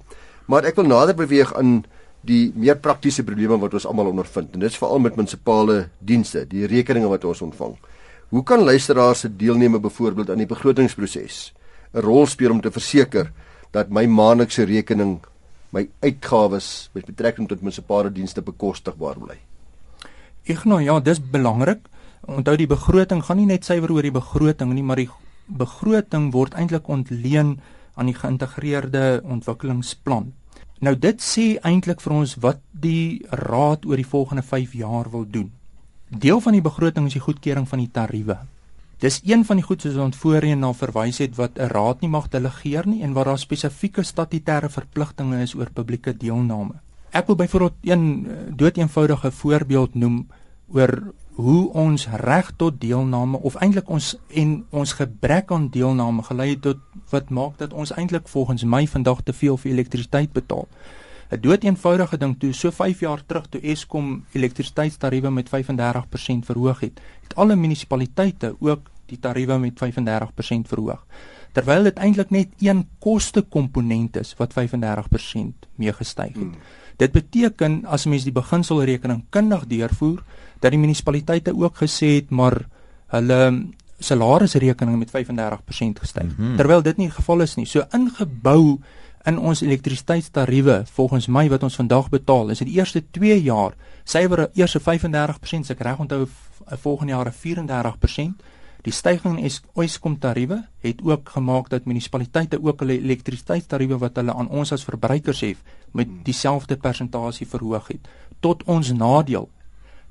Maar 0.52 0.68
ek 0.68 0.82
wil 0.82 0.90
nader 0.92 1.16
beweeg 1.16 1.54
aan 1.56 1.86
die 2.28 2.52
meer 2.60 2.76
praktiese 2.84 3.24
probleme 3.24 3.56
wat 3.62 3.78
ons 3.78 3.88
almal 3.88 4.12
ondervind 4.12 4.52
en 4.52 4.62
dit 4.62 4.70
is 4.70 4.78
veral 4.78 5.00
met 5.00 5.16
munisipale 5.16 5.86
dienste, 6.04 6.44
die 6.46 6.68
rekeninge 6.68 7.08
wat 7.10 7.24
ons 7.26 7.42
ontvang. 7.46 7.78
Hoe 8.32 8.44
kan 8.48 8.64
luisteraars 8.64 9.24
se 9.24 9.32
deelneme 9.32 9.80
byvoorbeeld 9.80 10.30
aan 10.30 10.44
die 10.44 10.50
begrotingsproses 10.50 11.54
'n 11.94 12.04
rol 12.04 12.28
speel 12.28 12.52
om 12.52 12.62
te 12.62 12.72
verseker 12.72 13.32
dat 13.72 13.90
my 13.90 14.06
maandelikse 14.06 14.64
rekening, 14.64 15.20
my 15.72 15.88
uitgawes 16.02 16.90
met 16.94 17.06
betrekking 17.06 17.48
tot 17.48 17.62
munisipale 17.62 18.12
dienste 18.12 18.42
bekostigbaar 18.42 19.20
bly? 19.20 19.38
Ek 20.46 20.66
nou 20.66 20.82
ja, 20.82 21.00
dis 21.00 21.20
belangrik. 21.20 21.80
Onthou 22.28 22.56
die 22.58 22.68
begroting 22.68 23.24
gaan 23.24 23.38
nie 23.38 23.46
net 23.46 23.66
suiwer 23.66 23.92
oor 23.92 24.02
die 24.02 24.12
begroting 24.12 24.74
nie, 24.74 24.84
maar 24.84 24.96
die 24.96 25.10
begroting 25.48 26.32
word 26.32 26.54
eintlik 26.54 26.88
ontleen 26.88 27.60
aan 27.96 28.06
die 28.06 28.16
geïntegreerde 28.16 29.22
ontwikkelingsplan. 29.24 30.34
Nou 30.82 30.96
dit 30.98 31.20
sê 31.22 31.44
eintlik 31.62 32.00
vir 32.02 32.14
ons 32.16 32.32
wat 32.42 32.62
die 32.74 33.22
raad 33.30 33.86
oor 33.86 34.00
die 34.02 34.08
volgende 34.08 34.42
5 34.42 34.74
jaar 34.74 35.12
wil 35.14 35.28
doen. 35.30 35.52
Deel 36.10 36.42
van 36.42 36.58
die 36.58 36.64
begroting 36.66 37.06
is 37.06 37.14
die 37.14 37.22
goedkeuring 37.22 37.68
van 37.70 37.84
die 37.84 37.92
tariewe. 37.94 38.40
Dis 39.02 39.20
een 39.26 39.46
van 39.46 39.58
die 39.62 39.66
goed 39.66 39.86
soos 39.86 40.00
ons 40.02 40.18
voorheen 40.18 40.60
na 40.62 40.72
verwys 40.74 41.22
het 41.22 41.38
wat 41.38 41.58
'n 41.58 41.70
raad 41.70 42.02
nie 42.02 42.10
mag 42.10 42.30
delegeer 42.30 42.88
nie 42.88 43.04
en 43.04 43.14
waar 43.14 43.26
daar 43.26 43.38
spesifieke 43.38 44.04
statutêre 44.04 44.70
verpligtinge 44.70 45.42
is 45.42 45.56
oor 45.56 45.70
publieke 45.70 46.18
deelname. 46.18 46.74
Ek 47.12 47.28
wil 47.28 47.36
byvoorbeeld 47.36 47.78
een 47.82 48.28
eh, 48.28 48.36
doeteenvoudige 48.56 49.32
voorbeeld 49.32 49.96
noem 49.96 50.28
oor 50.68 51.14
hoe 51.36 51.72
ons 51.74 52.08
reg 52.08 52.52
tot 52.56 52.82
deelname 52.82 53.40
of 53.40 53.56
eintlik 53.56 53.90
ons 53.90 54.16
en 54.28 54.66
ons 54.70 54.94
gebrek 54.94 55.52
aan 55.52 55.70
deelname 55.70 56.24
gelei 56.24 56.60
tot 56.60 56.82
wat 57.10 57.30
maak 57.30 57.58
dat 57.58 57.74
ons 57.74 57.94
eintlik 57.96 58.28
volgens 58.28 58.64
my 58.64 58.88
vandag 58.88 59.24
te 59.24 59.34
veel 59.34 59.58
vir 59.58 59.72
elektrisiteit 59.72 60.34
betaal. 60.34 60.68
'n 61.32 61.40
Doeteenvoudige 61.40 62.18
ding 62.18 62.36
toe 62.40 62.54
so 62.54 62.72
5 62.72 63.00
jaar 63.00 63.26
terug 63.26 63.48
toe 63.50 63.62
Eskom 63.62 64.26
elektrisiteitstariewe 64.32 65.32
met 65.32 65.50
35% 65.50 66.46
verhoog 66.46 66.80
het, 66.80 67.00
het 67.22 67.36
alle 67.36 67.56
munisipaliteite 67.56 68.56
ook 68.60 68.92
die 69.06 69.20
tariewe 69.20 69.58
met 69.58 69.80
35% 69.80 70.68
verhoog. 70.68 71.06
Terwyl 71.52 71.84
dit 71.84 71.98
eintlik 71.98 72.30
net 72.30 72.48
een 72.60 72.88
kostekomponent 73.00 74.18
is 74.18 74.36
wat 74.40 74.54
35% 74.56 75.68
mee 75.76 75.94
gestyg 75.94 76.36
het. 76.36 76.36
Hmm. 76.36 76.56
Dit 77.02 77.12
beteken 77.12 77.86
as 77.86 78.06
mens 78.06 78.24
die 78.24 78.36
beginselrekening 78.36 79.24
kundig 79.30 79.66
deurvoer, 79.68 80.24
dat 80.62 80.72
die 80.74 80.80
munisipaliteite 80.80 81.54
ook 81.58 81.82
gesê 81.82 82.16
het 82.22 82.30
maar 82.30 82.62
hulle 83.12 83.42
salarisrekening 84.02 84.98
met 84.98 85.10
35% 85.10 86.02
gestyg. 86.02 86.24
Mm 86.24 86.34
-hmm. 86.38 86.56
Terwyl 86.58 86.82
dit 86.82 86.98
nie 86.98 87.08
die 87.08 87.16
geval 87.16 87.42
is 87.42 87.56
nie. 87.56 87.66
So 87.66 87.84
ingebou 87.92 88.80
in 89.26 89.40
ons 89.40 89.62
elektrisiteitstariewe 89.62 90.82
volgens 90.86 91.28
my 91.28 91.50
wat 91.50 91.64
ons 91.64 91.76
vandag 91.76 92.10
betaal, 92.10 92.50
is 92.50 92.58
dit 92.58 92.68
die 92.68 92.78
eerste 92.78 93.04
2 93.12 93.42
jaar 93.42 93.76
suiwer 94.04 94.50
eers 94.54 94.78
35%, 94.78 95.70
ek 95.70 95.80
reg 95.80 96.00
onthou 96.00 96.28
volgende 96.82 97.14
jaar 97.14 97.34
34%. 97.34 98.42
Die 98.82 98.94
stygings 98.94 99.62
in 99.76 99.84
Eskom 99.84 100.18
tariewe 100.20 100.64
het 100.82 101.02
ook 101.04 101.30
gemaak 101.30 101.70
dat 101.70 101.86
munisipaliteite 101.86 102.58
ook 102.64 102.80
hulle 102.80 102.98
elektrisiteitstariewe 102.98 103.98
wat 103.98 104.16
hulle 104.16 104.34
aan 104.34 104.50
ons 104.50 104.72
as 104.72 104.84
verbruikers 104.84 105.42
het 105.46 105.58
met 105.92 106.08
dieselfde 106.24 106.78
persentasie 106.78 107.48
verhoog 107.48 107.88
het 107.88 108.10
tot 108.40 108.64
ons 108.64 108.92
nadeel 108.92 109.50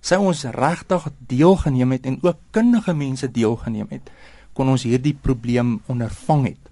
sou 0.00 0.20
ons 0.30 0.44
regtig 0.44 1.06
deelgeneem 1.28 1.92
het 1.92 2.06
en 2.06 2.18
ook 2.22 2.36
kundige 2.50 2.94
mense 2.94 3.28
deelgeneem 3.30 3.86
het, 3.90 4.10
kon 4.52 4.68
ons 4.68 4.82
hierdie 4.82 5.14
probleem 5.14 5.78
ondervang 5.86 6.46
het. 6.52 6.70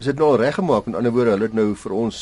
Is 0.00 0.06
dit 0.06 0.18
nou 0.18 0.32
al 0.32 0.40
reggemaak? 0.40 0.86
In 0.86 0.94
ander 0.94 1.12
woorde, 1.12 1.34
hulle 1.36 1.48
het 1.50 1.56
nou 1.56 1.74
vir 1.76 1.92
ons 1.92 2.20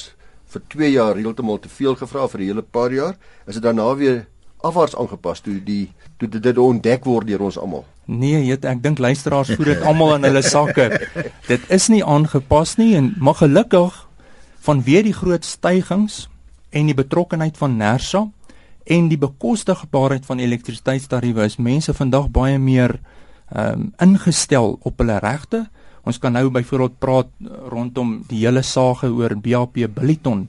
vir 0.48 0.62
2 0.74 0.90
jaar 0.90 1.18
heeltemal 1.18 1.60
te 1.60 1.68
veel 1.68 1.94
gevra 1.94 2.26
vir 2.28 2.40
'n 2.40 2.46
hele 2.46 2.62
paar 2.62 2.92
jaar. 2.92 3.16
Is 3.46 3.54
dit 3.54 3.62
daarna 3.62 3.94
weer 3.94 4.26
afwaarts 4.62 4.96
aangepas 4.96 5.40
toe 5.40 5.60
die 5.64 5.92
toe 6.18 6.28
dit, 6.28 6.58
ontdek 6.58 7.04
word 7.04 7.26
deur 7.26 7.42
ons 7.42 7.58
almal? 7.58 7.84
Nee, 8.04 8.40
weet, 8.46 8.64
ek 8.64 8.82
dink 8.82 8.98
luisteraars 8.98 9.54
voer 9.54 9.64
dit 9.64 9.82
almal 9.82 10.14
in 10.14 10.24
hulle 10.24 10.42
sakke. 10.42 11.08
Dit 11.46 11.60
is 11.68 11.88
nie 11.88 12.04
aangepas 12.04 12.76
nie 12.76 12.96
en 12.96 13.14
maar 13.18 13.34
gelukkig 13.34 14.08
vanweë 14.66 15.02
die 15.02 15.12
groot 15.12 15.44
stygings 15.44 16.28
en 16.70 16.86
die 16.86 16.96
betrokkenheid 16.96 17.56
van 17.56 17.76
Nersa 17.76 18.26
en 18.88 19.08
die 19.08 19.20
bekostigbaarheid 19.20 20.26
van 20.26 20.40
elektrisiteitstariewe 20.40 21.44
is 21.44 21.58
mense 21.60 21.94
vandag 21.94 22.30
baie 22.32 22.58
meer 22.58 22.98
ehm 23.48 23.80
um, 23.80 23.92
ingestel 24.04 24.76
op 24.84 24.98
hulle 25.00 25.18
regte. 25.24 25.66
Ons 26.04 26.18
kan 26.18 26.32
nou 26.32 26.50
byvoorbeeld 26.52 26.98
praat 26.98 27.28
rondom 27.72 28.18
die 28.28 28.42
hele 28.44 28.62
saage 28.62 29.08
oor 29.08 29.34
BAP 29.36 29.80
Billiton 29.94 30.48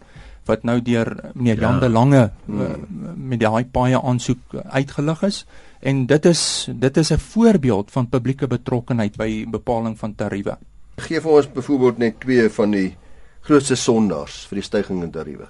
wat 0.49 0.63
nou 0.67 0.79
deur 0.81 1.11
meneer 1.33 1.59
Jan 1.61 1.77
ja. 1.77 1.79
de 1.79 1.89
Lange 1.89 2.31
hmm. 2.45 2.61
uh, 2.61 2.67
met 3.15 3.39
die 3.39 3.65
baie 3.71 4.01
aansoek 4.01 4.55
uitgelig 4.73 5.23
is 5.23 5.45
en 5.79 6.05
dit 6.05 6.25
is 6.25 6.69
dit 6.73 6.97
is 6.97 7.11
'n 7.11 7.17
voorbeeld 7.17 7.91
van 7.91 8.09
publieke 8.09 8.47
betrokkenheid 8.47 9.17
by 9.17 9.45
bepaling 9.47 9.97
van 9.97 10.15
tariewe. 10.15 10.57
Geef 10.97 11.25
ons 11.25 11.51
byvoorbeeld 11.51 11.97
net 11.97 12.19
twee 12.19 12.49
van 12.49 12.71
die 12.71 12.95
grootste 13.41 13.75
sondaars 13.75 14.45
vir 14.49 14.55
die 14.55 14.63
stygings 14.63 15.03
in 15.03 15.11
tariewe. 15.11 15.47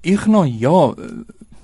Igno 0.00 0.44
ja, 0.44 0.94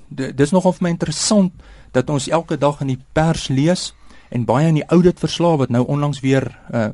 dis 0.09 0.51
nogal 0.51 0.73
vir 0.73 0.83
my 0.83 0.89
interessant 0.89 1.53
dat 1.91 2.09
ons 2.09 2.27
elke 2.27 2.57
dag 2.57 2.81
in 2.81 2.93
die 2.93 3.01
pers 3.13 3.47
lees 3.49 3.93
en 4.29 4.45
baie 4.45 4.67
in 4.69 4.77
die 4.77 4.87
auditverslae 4.87 5.57
wat 5.57 5.73
nou 5.73 5.85
onlangs 5.89 6.21
weer 6.21 6.45
uh, 6.73 6.89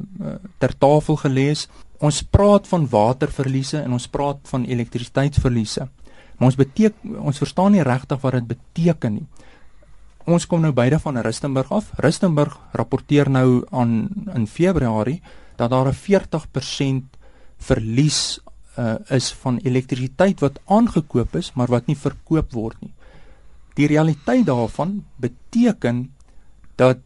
ter 0.60 0.76
tafel 0.80 1.20
gelees. 1.20 1.68
Ons 2.00 2.24
praat 2.24 2.68
van 2.68 2.88
waterverliese 2.92 3.82
en 3.82 3.96
ons 3.98 4.08
praat 4.08 4.40
van 4.52 4.66
elektrisiteitsverliese. 4.66 5.88
Maar 6.38 6.52
ons 6.52 6.60
beteken 6.60 7.20
ons 7.20 7.40
verstaan 7.40 7.76
nie 7.76 7.84
regtig 7.84 8.22
wat 8.24 8.40
dit 8.40 8.48
beteken 8.56 9.20
nie. 9.20 9.28
Ons 10.26 10.48
kom 10.50 10.64
nou 10.64 10.72
beide 10.74 10.98
van 11.00 11.20
Rustenburg 11.22 11.72
af. 11.72 11.92
Rustenburg 12.02 12.56
rapporteer 12.74 13.30
nou 13.30 13.64
aan 13.72 14.08
in 14.34 14.48
Februarie 14.48 15.22
dat 15.56 15.70
daar 15.70 15.88
'n 15.88 15.94
40% 15.94 17.20
verlies 17.58 18.40
uh, 18.78 18.96
is 19.10 19.32
van 19.32 19.60
elektrisiteit 19.64 20.40
wat 20.40 20.60
aangekoop 20.66 21.36
is 21.36 21.54
maar 21.54 21.68
wat 21.68 21.88
nie 21.88 21.98
verkoop 21.98 22.52
word 22.52 22.82
nie. 22.82 22.92
Die 23.76 23.88
realiteit 23.92 24.46
daarvan 24.48 25.04
beteken 25.20 26.12
dat 26.76 27.02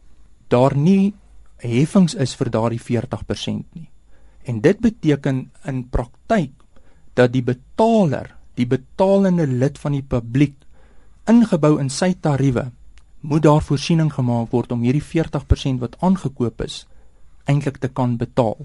daar 0.48 0.76
nie 0.76 1.14
heffings 1.62 2.14
is 2.14 2.34
vir 2.38 2.50
daardie 2.50 2.80
40% 2.80 3.64
nie. 3.74 3.88
En 4.46 4.60
dit 4.60 4.78
beteken 4.80 5.50
in 5.68 5.82
praktyk 5.90 6.52
dat 7.14 7.32
die 7.32 7.42
betaler, 7.44 8.34
die 8.54 8.66
betalende 8.66 9.46
lid 9.46 9.78
van 9.78 9.92
die 9.98 10.06
publiek 10.06 10.56
ingebou 11.30 11.78
in 11.80 11.90
sy 11.90 12.14
tariewe 12.20 12.70
moet 13.20 13.44
daar 13.44 13.62
voorsiening 13.62 14.08
gemaak 14.12 14.52
word 14.54 14.72
om 14.72 14.82
hierdie 14.86 15.04
40% 15.04 15.82
wat 15.82 15.98
aangekoop 16.00 16.62
is 16.64 16.86
eintlik 17.44 17.80
te 17.82 17.88
kan 17.88 18.16
betaal. 18.16 18.56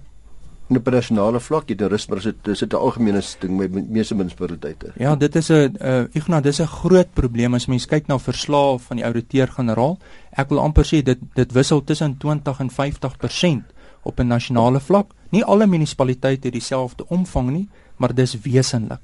In 0.67 0.81
'n 0.81 0.91
nasionale 0.91 1.39
vlak, 1.39 1.67
dit 1.67 1.81
is 1.81 2.07
maar 2.07 2.21
dit 2.21 2.47
is 2.47 2.61
'n 2.61 2.75
algemene 2.75 3.21
ding 3.39 3.57
met 3.57 3.89
meeste 3.89 4.15
munisipaliteite. 4.15 4.91
Ja, 4.97 5.15
dit 5.15 5.35
is 5.35 5.49
'n 5.49 5.75
uh, 5.81 6.03
Ignas, 6.11 6.41
dis 6.41 6.59
'n 6.59 6.65
groot 6.65 7.13
probleem 7.13 7.53
as 7.53 7.65
mens 7.65 7.85
kyk 7.85 8.07
na 8.07 8.19
verslae 8.19 8.79
van 8.79 8.97
die 8.97 9.05
ouditeur-generaal. 9.05 9.97
Ek 10.31 10.49
wil 10.49 10.59
amper 10.59 10.85
sê 10.85 11.03
dit 11.03 11.19
dit 11.33 11.51
wissel 11.51 11.83
tussen 11.83 12.17
20 12.17 12.59
en 12.59 12.69
50% 12.69 13.63
op 14.01 14.19
'n 14.19 14.27
nasionale 14.27 14.79
vlak. 14.79 15.11
Nie 15.29 15.43
alle 15.43 15.67
munisipaliteite 15.67 16.47
het 16.47 16.53
dieselfde 16.53 17.07
omvang 17.07 17.49
nie, 17.49 17.69
maar 17.95 18.13
dis 18.13 18.41
wesentlik. 18.41 19.01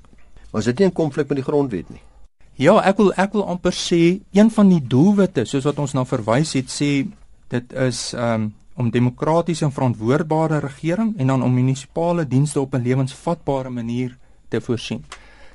Maar 0.51 0.62
is 0.62 0.65
dit 0.65 0.80
nie 0.80 0.88
'n 0.88 0.94
konflik 0.94 1.27
met 1.27 1.38
die 1.38 1.46
grondwet 1.46 1.89
nie? 1.89 2.01
Ja, 2.53 2.82
ek 2.84 2.98
wil 2.98 3.13
ek 3.13 3.32
wil 3.34 3.48
amper 3.48 3.74
sê 3.74 4.20
een 4.32 4.51
van 4.51 4.70
die 4.70 4.82
doelwitte 4.88 5.46
soos 5.46 5.63
wat 5.63 5.80
ons 5.80 5.94
nou 5.94 6.06
verwys 6.06 6.53
het 6.53 6.70
sê 6.70 7.08
dit 7.48 7.74
is 7.74 8.13
ehm 8.13 8.34
um, 8.34 8.53
om 8.82 8.90
demokratiese 8.90 9.66
en 9.68 9.76
verantwoordbare 9.76 10.60
regering 10.64 11.14
en 11.18 11.28
dan 11.34 11.44
om 11.46 11.54
munisipale 11.54 12.26
dienste 12.28 12.60
op 12.60 12.74
'n 12.76 12.82
lewensvatbare 12.88 13.70
manier 13.70 14.18
te 14.50 14.62
voorsien. 14.62 15.06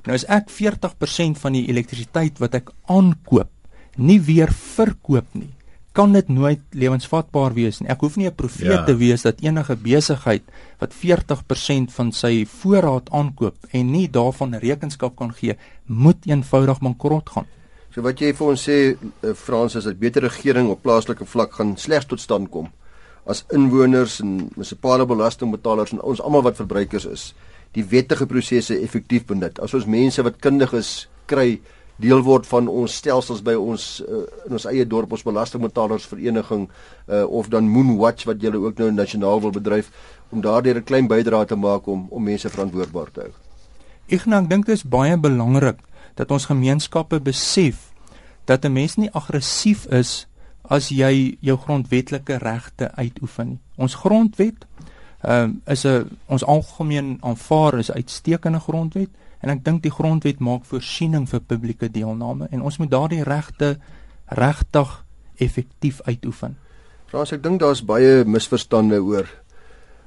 Nou 0.04 0.14
as 0.14 0.24
ek 0.30 0.50
40% 0.50 1.38
van 1.38 1.52
die 1.52 1.66
elektrisiteit 1.68 2.38
wat 2.38 2.54
ek 2.54 2.70
aankoop 2.86 3.50
nie 3.96 4.20
weer 4.20 4.52
verkoop 4.52 5.26
nie, 5.32 5.50
kan 5.92 6.12
dit 6.12 6.28
nooit 6.28 6.60
lewensvatbaar 6.70 7.54
wees 7.56 7.80
nie. 7.80 7.88
Ek 7.88 8.00
hoef 8.00 8.16
nie 8.16 8.28
'n 8.28 8.34
profeet 8.34 8.80
ja. 8.80 8.84
te 8.84 8.96
wees 8.96 9.22
dat 9.22 9.40
enige 9.40 9.76
besigheid 9.76 10.42
wat 10.78 10.92
40% 10.94 11.92
van 11.92 12.12
sy 12.12 12.44
voorraad 12.44 13.10
aankoop 13.10 13.56
en 13.72 13.90
nie 13.90 14.08
daarvan 14.08 14.54
rekenskap 14.54 15.16
kan 15.16 15.32
gee, 15.32 15.56
moet 15.86 16.26
eenvoudig 16.26 16.78
bankrot 16.80 17.30
gaan. 17.30 17.46
So 17.94 18.02
wat 18.02 18.20
jy 18.20 18.34
vir 18.34 18.46
ons 18.46 18.68
sê 18.68 18.96
eh, 19.22 19.34
Frans 19.34 19.74
is 19.74 19.84
dat 19.84 19.98
beter 19.98 20.22
regering 20.22 20.68
op 20.68 20.82
plaaslike 20.82 21.24
vlak 21.24 21.52
gaan 21.52 21.76
slegs 21.76 22.06
tot 22.06 22.20
stand 22.20 22.50
kom 22.50 22.68
as 23.26 23.44
inwoners 23.54 24.20
en 24.22 24.36
munisipale 24.54 25.06
belastingbetalers 25.06 25.92
en 25.92 26.02
ons 26.02 26.20
almal 26.22 26.42
wat 26.46 26.56
verbruikers 26.56 27.06
is, 27.10 27.34
die 27.74 27.84
wettige 27.84 28.26
prosesse 28.26 28.78
effektief 28.78 29.26
benut. 29.26 29.58
As 29.60 29.74
ons 29.74 29.88
mense 29.90 30.22
wat 30.22 30.38
kundig 30.40 30.72
is 30.78 31.08
kry 31.26 31.58
deel 32.02 32.20
word 32.24 32.46
van 32.48 32.68
ons 32.68 32.98
stelsels 33.00 33.40
by 33.44 33.54
ons 33.56 33.86
uh, 34.04 34.24
in 34.46 34.56
ons 34.58 34.66
eie 34.68 34.84
dorp 34.84 35.14
ons 35.16 35.24
belastingbetalers 35.24 36.04
vereniging 36.10 36.66
uh, 36.68 37.24
of 37.24 37.48
dan 37.52 37.70
Moonwatch 37.72 38.28
wat 38.28 38.42
julle 38.44 38.60
ook 38.60 38.82
nou 38.82 38.90
nasionaal 38.92 39.40
wil 39.46 39.54
bedryf 39.54 39.88
om 40.30 40.44
daardeur 40.44 40.76
'n 40.76 40.84
klein 40.84 41.08
bydrae 41.08 41.46
te 41.46 41.56
maak 41.56 41.86
om 41.88 42.06
om 42.10 42.22
mense 42.22 42.48
verantwoordbaar 42.48 43.10
te 43.12 43.20
hou. 43.20 43.32
Ek 44.08 44.26
nou 44.26 44.46
dink 44.46 44.66
dit 44.66 44.76
is 44.76 44.84
baie 44.84 45.16
belangrik 45.16 45.80
dat 46.14 46.30
ons 46.30 46.46
gemeenskappe 46.46 47.20
besef 47.20 47.92
dat 48.44 48.64
'n 48.64 48.72
mens 48.72 48.96
nie 48.96 49.10
aggressief 49.12 49.86
is 49.86 50.26
as 50.68 50.88
jy 50.90 51.36
jou 51.40 51.56
grondwetlike 51.56 52.38
regte 52.42 52.90
uitoefen 52.94 53.48
nie. 53.48 53.60
Ons 53.76 53.94
grondwet 53.94 54.66
ehm 55.26 55.56
uh, 55.66 55.72
is 55.72 55.84
'n 55.84 56.18
ons 56.26 56.44
algemeen 56.44 57.18
aanvaar 57.20 57.78
is 57.78 57.90
uitstekende 57.90 58.60
grondwet 58.60 59.10
en 59.40 59.50
ek 59.50 59.64
dink 59.64 59.82
die 59.82 59.90
grondwet 59.90 60.38
maak 60.38 60.64
voorsiening 60.64 61.28
vir 61.28 61.40
publieke 61.40 61.90
deelname 61.90 62.48
en 62.50 62.62
ons 62.62 62.78
moet 62.78 62.90
daardie 62.90 63.22
regte 63.22 63.78
regtig 64.28 65.04
effektief 65.36 66.00
uitoefen. 66.04 66.56
Frans, 67.06 67.32
ek 67.32 67.42
dink 67.42 67.60
daar's 67.60 67.84
baie 67.84 68.24
misverstande 68.24 68.98
oor 69.02 69.28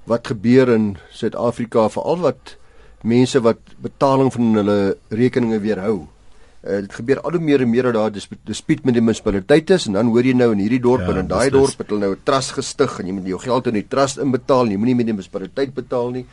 wat 0.10 0.28
gebeur 0.28 0.70
in 0.74 0.98
Suid-Afrika 1.12 1.90
veral 1.90 2.18
wat 2.26 2.58
mense 3.04 3.40
wat 3.40 3.60
betaling 3.80 4.34
van 4.34 4.54
hulle 4.60 4.80
rekeninge 5.10 5.60
weerhou. 5.60 6.08
Uh, 6.60 6.82
dit 6.84 6.94
gebeur 6.94 7.22
al 7.24 7.38
hoe 7.38 7.40
meer 7.40 7.62
en 7.62 7.70
meer 7.72 7.84
dat 7.88 7.94
daar 7.94 8.12
dispuut 8.44 8.84
met 8.84 8.94
die 8.94 9.02
munisipaliteit 9.02 9.70
is 9.70 9.86
en 9.88 9.94
dan 9.96 10.10
hoor 10.12 10.26
jy 10.28 10.34
nou 10.36 10.52
in 10.52 10.60
hierdie 10.60 10.82
dorp 10.84 11.06
ja, 11.06 11.14
en 11.14 11.22
in 11.22 11.30
daai 11.32 11.50
dorp 11.50 11.78
het 11.80 11.88
hulle 11.88 12.02
nou 12.04 12.12
'n 12.18 12.24
trust 12.28 12.52
gestig 12.58 13.00
en 13.00 13.08
jy 13.08 13.14
moet 13.14 13.28
jou 13.32 13.40
geld 13.40 13.68
in 13.68 13.74
die 13.80 13.88
trust 13.88 14.18
inbetaal 14.20 14.66
en 14.66 14.72
jy 14.72 14.78
moenie 14.78 14.96
met 14.96 15.06
die 15.06 15.14
munisipaliteit 15.14 15.74
betaal 15.74 16.12
nie 16.12 16.26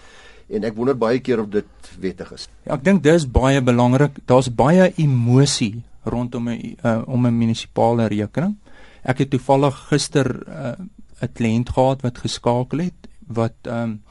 en 0.48 0.64
ek 0.64 0.74
wonder 0.74 0.96
baie 0.98 1.20
keer 1.20 1.40
of 1.42 1.48
dit 1.50 1.90
wettig 2.02 2.32
is. 2.32 2.48
Ja, 2.66 2.74
ek 2.74 2.84
dink 2.84 3.02
dis 3.02 3.26
baie 3.30 3.62
belangrik. 3.62 4.18
Daar's 4.26 4.50
baie 4.50 4.92
emosie 4.96 5.84
rondom 6.04 6.48
'n 6.48 6.76
uh, 6.84 7.02
om 7.06 7.26
'n 7.26 7.38
munisipale 7.38 8.06
rekening. 8.06 8.56
Ek 9.02 9.18
het 9.18 9.30
toevallig 9.30 9.74
gister 9.90 10.26
uh, 10.48 10.74
'n 10.78 10.90
uh, 11.22 11.28
kliënt 11.32 11.70
gehad 11.70 12.02
wat 12.02 12.18
geskakel 12.18 12.78
het 12.78 13.08
wat 13.26 13.56
ehm 13.62 13.82
um, 13.82 14.02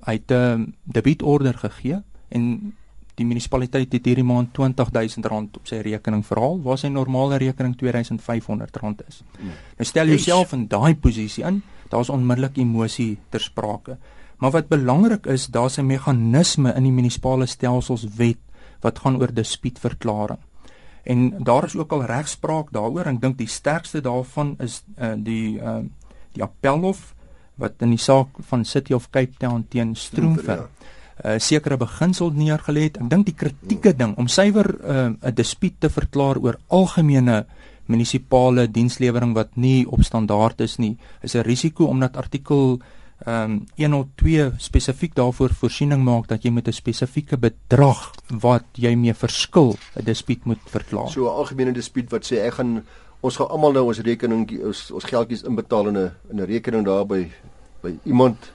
uit 0.00 0.30
'n 0.30 0.34
um, 0.34 0.74
debietorder 0.84 1.54
gegee 1.54 2.02
en 2.28 2.74
die 3.18 3.26
munisipaliteit 3.26 3.92
het 3.92 4.06
hierdie 4.06 4.24
maand 4.24 4.56
R20000 4.58 5.58
op 5.58 5.66
sy 5.68 5.80
rekening 5.84 6.22
verhaal 6.26 6.60
waar 6.64 6.78
sy 6.78 6.88
normale 6.88 7.38
rekening 7.42 7.74
R2500 7.76 9.04
is. 9.08 9.22
Hmm. 9.38 9.52
Nou 9.78 9.88
stel 9.88 10.12
jouself 10.12 10.52
in 10.52 10.66
daai 10.68 10.94
posisie 10.94 11.44
in, 11.44 11.62
daar's 11.90 12.10
onmiddellik 12.10 12.58
emosie 12.58 13.18
ter 13.30 13.40
sprake. 13.40 13.98
Maar 14.40 14.50
wat 14.50 14.68
belangrik 14.68 15.26
is, 15.26 15.46
daar's 15.46 15.78
'n 15.78 15.86
meganisme 15.86 16.72
in 16.74 16.82
die 16.82 16.92
munisipale 16.92 17.46
stelsels 17.46 18.06
wet 18.16 18.38
wat 18.80 18.98
gaan 18.98 19.20
oor 19.20 19.34
dispuutverklaring. 19.34 20.38
En 21.02 21.44
daar 21.44 21.64
is 21.64 21.76
ook 21.76 21.92
al 21.92 22.04
regspraak 22.04 22.72
daaroor. 22.72 23.06
Ek 23.06 23.20
dink 23.20 23.38
die 23.38 23.48
sterkste 23.48 24.00
daarvan 24.00 24.54
is 24.58 24.82
uh, 24.98 25.12
die 25.16 25.58
uh, 25.58 25.80
die 26.32 26.42
appelhof 26.42 27.14
wat 27.54 27.82
in 27.82 27.90
die 27.90 27.98
saak 27.98 28.28
van 28.48 28.64
City 28.64 28.92
of 28.92 29.10
Cape 29.10 29.36
Town 29.38 29.66
teen 29.68 29.94
Stroomfer 29.94 30.56
'n 30.56 30.60
ja. 30.60 30.68
Uh, 31.24 31.38
sekere 31.38 31.76
beginsel 31.76 32.30
neergelê 32.30 32.88
het. 32.88 32.96
Ek 33.00 33.10
dink 33.10 33.26
die 33.26 33.34
kritieke 33.34 33.92
ding 33.96 34.16
om 34.16 34.28
suiwer 34.28 34.68
'n 34.68 35.18
uh, 35.22 35.32
dispuut 35.34 35.80
te 35.80 35.88
verklaar 35.88 36.38
oor 36.38 36.58
algemene 36.68 37.46
munisipale 37.90 38.68
dienslewering 38.70 39.34
wat 39.34 39.56
nie 39.56 39.86
op 39.88 40.02
standaard 40.06 40.60
is 40.60 40.78
nie, 40.78 40.96
is 41.22 41.34
'n 41.34 41.42
risiko 41.42 41.84
omdat 41.84 42.16
artikel 42.16 42.80
ehm 43.26 43.50
um, 43.52 43.66
102 43.76 44.52
spesifiek 44.56 45.14
daarvoor 45.14 45.50
voorsiening 45.52 46.04
maak 46.04 46.26
dat 46.26 46.42
jy 46.42 46.50
met 46.50 46.68
'n 46.68 46.72
spesifieke 46.72 47.36
bedrag 47.36 48.14
wat 48.40 48.64
jy 48.72 48.94
mee 48.94 49.14
verskil 49.14 49.76
'n 49.96 50.04
dispuut 50.04 50.44
moet 50.44 50.60
verklaar. 50.64 51.08
So 51.08 51.24
'n 51.24 51.36
algemene 51.36 51.72
dispuut 51.72 52.10
wat 52.10 52.24
sê 52.24 52.36
ek 52.46 52.54
gaan 52.54 52.84
ons 53.20 53.36
gaan 53.36 53.48
almal 53.48 53.72
nou 53.72 53.86
ons 53.86 53.98
rekening 53.98 54.48
ons 54.64 54.90
ons 54.90 55.04
geldjies 55.04 55.42
inbetaal 55.42 55.88
in 55.88 55.96
'n 55.96 56.10
in 56.30 56.40
'n 56.40 56.46
rekening 56.46 56.84
daar 56.84 57.06
by 57.06 57.30
by 57.82 57.98
iemand 58.04 58.52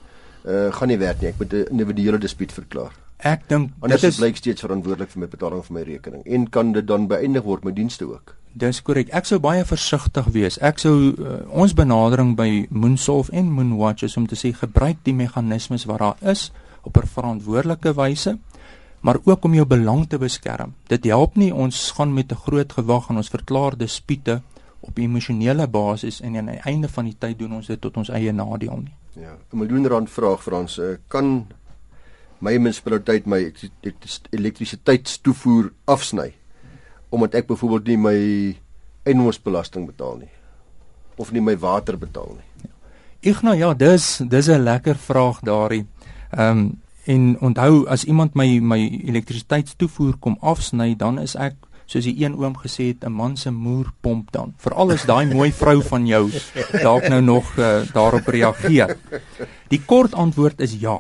uh, 0.47 0.71
gaan 0.73 0.87
nie 0.87 0.97
werk 0.97 1.21
nie. 1.21 1.29
Ek 1.29 1.39
moet 1.39 1.53
'n 1.53 1.67
individuele 1.71 2.17
dispuut 2.17 2.51
verklaar. 2.51 2.93
Ek 3.17 3.47
dink 3.47 3.71
dit 3.87 4.03
is 4.03 4.17
blyk 4.17 4.35
steeds 4.35 4.61
verantwoordelik 4.61 5.09
vir 5.09 5.19
my 5.19 5.27
betaling 5.27 5.65
van 5.65 5.75
my 5.75 5.81
rekening 5.81 6.25
en 6.25 6.49
kan 6.49 6.71
dit 6.71 6.87
dan 6.87 7.07
beëindig 7.07 7.43
word 7.43 7.63
met 7.63 7.75
dienste 7.75 8.05
ook. 8.05 8.35
Dis 8.53 8.81
korrek. 8.81 9.09
Ek 9.09 9.25
sou 9.25 9.39
baie 9.39 9.65
versigtig 9.65 10.25
wees. 10.31 10.57
Ek 10.61 10.79
sou 10.79 11.11
uh, 11.11 11.39
ons 11.49 11.73
benadering 11.73 12.35
by 12.35 12.67
Moonsolve 12.69 13.31
en 13.31 13.51
Moonwatch 13.51 14.03
is 14.03 14.17
om 14.17 14.27
te 14.27 14.35
sê 14.35 14.53
gebruik 14.53 14.97
die 15.03 15.13
meganismes 15.13 15.85
wat 15.85 15.99
daar 15.99 16.15
is 16.21 16.51
op 16.83 16.97
'n 16.97 17.07
verantwoordelike 17.07 17.93
wyse, 17.93 18.37
maar 19.01 19.17
ook 19.23 19.43
om 19.43 19.53
jou 19.53 19.65
belang 19.65 20.07
te 20.07 20.17
beskerm. 20.17 20.73
Dit 20.87 21.03
help 21.03 21.35
nie 21.35 21.53
ons 21.53 21.91
gaan 21.91 22.13
met 22.13 22.31
'n 22.31 22.35
groot 22.35 22.71
gewag 22.73 23.09
en 23.09 23.17
ons 23.17 23.29
verklaar 23.29 23.77
dispute 23.77 24.41
op 24.79 24.97
emosionele 24.97 25.67
basis 25.67 26.21
en 26.21 26.37
aan 26.37 26.45
die 26.45 26.61
einde 26.63 26.87
van 26.87 27.05
die 27.05 27.15
tyd 27.19 27.39
doen 27.39 27.53
ons 27.53 27.67
dit 27.67 27.81
tot 27.81 27.97
ons 27.97 28.09
eie 28.09 28.31
nadeel 28.31 28.77
nie. 28.77 28.93
Ja, 29.15 29.37
'n 29.51 29.57
miljoen 29.57 29.87
rand 29.87 30.09
vraag 30.09 30.43
vir 30.43 30.53
ons 30.53 30.77
uh, 30.77 30.95
kan 31.07 31.47
my 32.39 32.57
munisipaliteit 32.57 33.25
my 33.25 33.53
elektrisiteitstoevoer 34.29 35.71
afsny 35.85 36.33
omdat 37.09 37.35
ek 37.35 37.47
byvoorbeeld 37.47 37.87
nie 37.87 37.97
my 37.97 38.17
eiendomsbelasting 39.07 39.85
betaal 39.87 40.17
nie 40.17 40.31
of 41.15 41.31
nie 41.31 41.41
my 41.41 41.55
water 41.57 41.97
betaal 41.97 42.35
nie. 42.35 42.71
Nou 43.41 43.55
ja, 43.57 43.73
dis 43.73 44.21
dis 44.27 44.47
'n 44.47 44.63
lekker 44.63 44.95
vraag 44.95 45.39
daarin. 45.39 45.87
Ehm 46.31 46.57
um, 46.57 46.81
en 47.05 47.39
onthou 47.39 47.87
as 47.87 48.03
iemand 48.03 48.33
my 48.33 48.59
my 48.59 49.01
elektrisiteitstoevoer 49.05 50.17
kom 50.19 50.37
afsny, 50.41 50.95
dan 50.95 51.19
is 51.19 51.35
ek 51.35 51.53
soos 51.85 52.03
die 52.03 52.15
een 52.23 52.35
oom 52.37 52.55
gesê 52.57 52.87
het 52.93 53.05
'n 53.05 53.11
man 53.11 53.37
se 53.37 53.51
moerpomp 53.51 54.31
dan. 54.31 54.53
Veral 54.57 54.91
as 54.91 55.05
daai 55.05 55.25
mooi 55.33 55.51
vrou 55.51 55.81
van 55.81 56.07
jou 56.07 56.31
dalk 56.87 57.07
nou 57.07 57.21
nog 57.21 57.57
uh, 57.57 57.81
daarop 57.93 58.27
reageer. 58.27 58.97
Die 59.67 59.81
kort 59.85 60.13
antwoord 60.13 60.61
is 60.61 60.75
ja. 60.79 60.99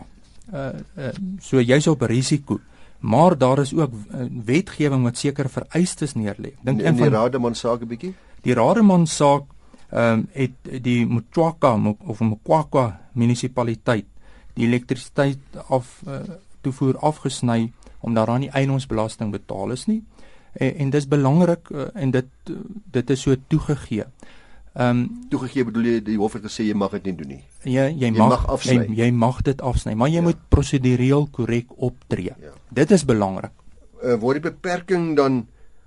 Uh, 0.53 0.69
uh 0.97 1.09
so 1.39 1.59
jy's 1.61 1.87
op 1.87 2.01
risiko 2.01 2.59
maar 2.99 3.37
daar 3.37 3.59
is 3.59 3.73
ook 3.73 3.91
uh, 3.93 4.25
wetgewing 4.45 5.03
wat 5.03 5.17
sekere 5.17 5.49
vereistes 5.49 6.13
neerlê. 6.13 6.53
Dink 6.61 6.81
in 6.81 6.95
die 6.95 7.09
Rademan 7.09 7.55
saak 7.55 7.81
'n 7.81 7.87
bietjie? 7.87 8.13
Die 8.41 8.53
Rademan 8.53 9.07
saak 9.07 9.43
ehm 9.89 10.13
um, 10.13 10.27
het 10.31 10.83
die 10.83 11.05
Mtwaka 11.05 11.95
of 12.05 12.19
Mkwakwa 12.19 12.99
munisipaliteit 13.13 14.05
die 14.53 14.67
elektrisiteit 14.67 15.39
af 15.67 16.01
uh, 16.07 16.19
toevoer 16.61 16.97
afgesny 16.97 17.71
omdat 17.99 18.27
daar 18.27 18.39
nie 18.39 18.49
eiendomsbelasting 18.49 19.31
betaal 19.31 19.71
is 19.71 19.85
nie. 19.85 20.03
En, 20.55 20.75
en 20.75 20.89
dis 20.89 21.07
belangrik 21.07 21.69
uh, 21.69 21.87
en 21.93 22.11
dit 22.11 22.51
dit 22.91 23.09
is 23.09 23.21
so 23.21 23.35
toegegee. 23.47 24.05
Ehm 24.75 24.89
um, 24.89 25.27
toegegee 25.31 25.63
bedoel 25.63 25.83
jy 25.83 25.99
die 26.03 26.17
hof 26.19 26.33
het 26.35 26.43
gesê 26.43 26.65
jy 26.67 26.75
mag 26.75 26.91
dit 26.97 27.05
nie 27.09 27.15
doen 27.15 27.33
nie. 27.37 27.43
Ja, 27.63 27.87
jy, 27.87 28.07
jy 28.07 28.11
mag, 28.11 28.29
mag 28.29 28.47
afsny. 28.57 28.81
Jy, 28.89 28.95
jy 29.03 29.11
mag 29.11 29.41
dit 29.47 29.61
afsny, 29.61 29.93
maar 29.95 30.11
jy 30.11 30.19
ja. 30.19 30.27
moet 30.29 30.41
prosedureel 30.49 31.27
korrek 31.31 31.71
optree. 31.77 32.35
Ja. 32.41 32.55
Dit 32.75 32.91
is 32.91 33.05
belangrik. 33.07 33.53
Uh, 34.03 34.17
word 34.19 34.41
die 34.41 34.49
beperking 34.49 35.13
dan 35.15 35.45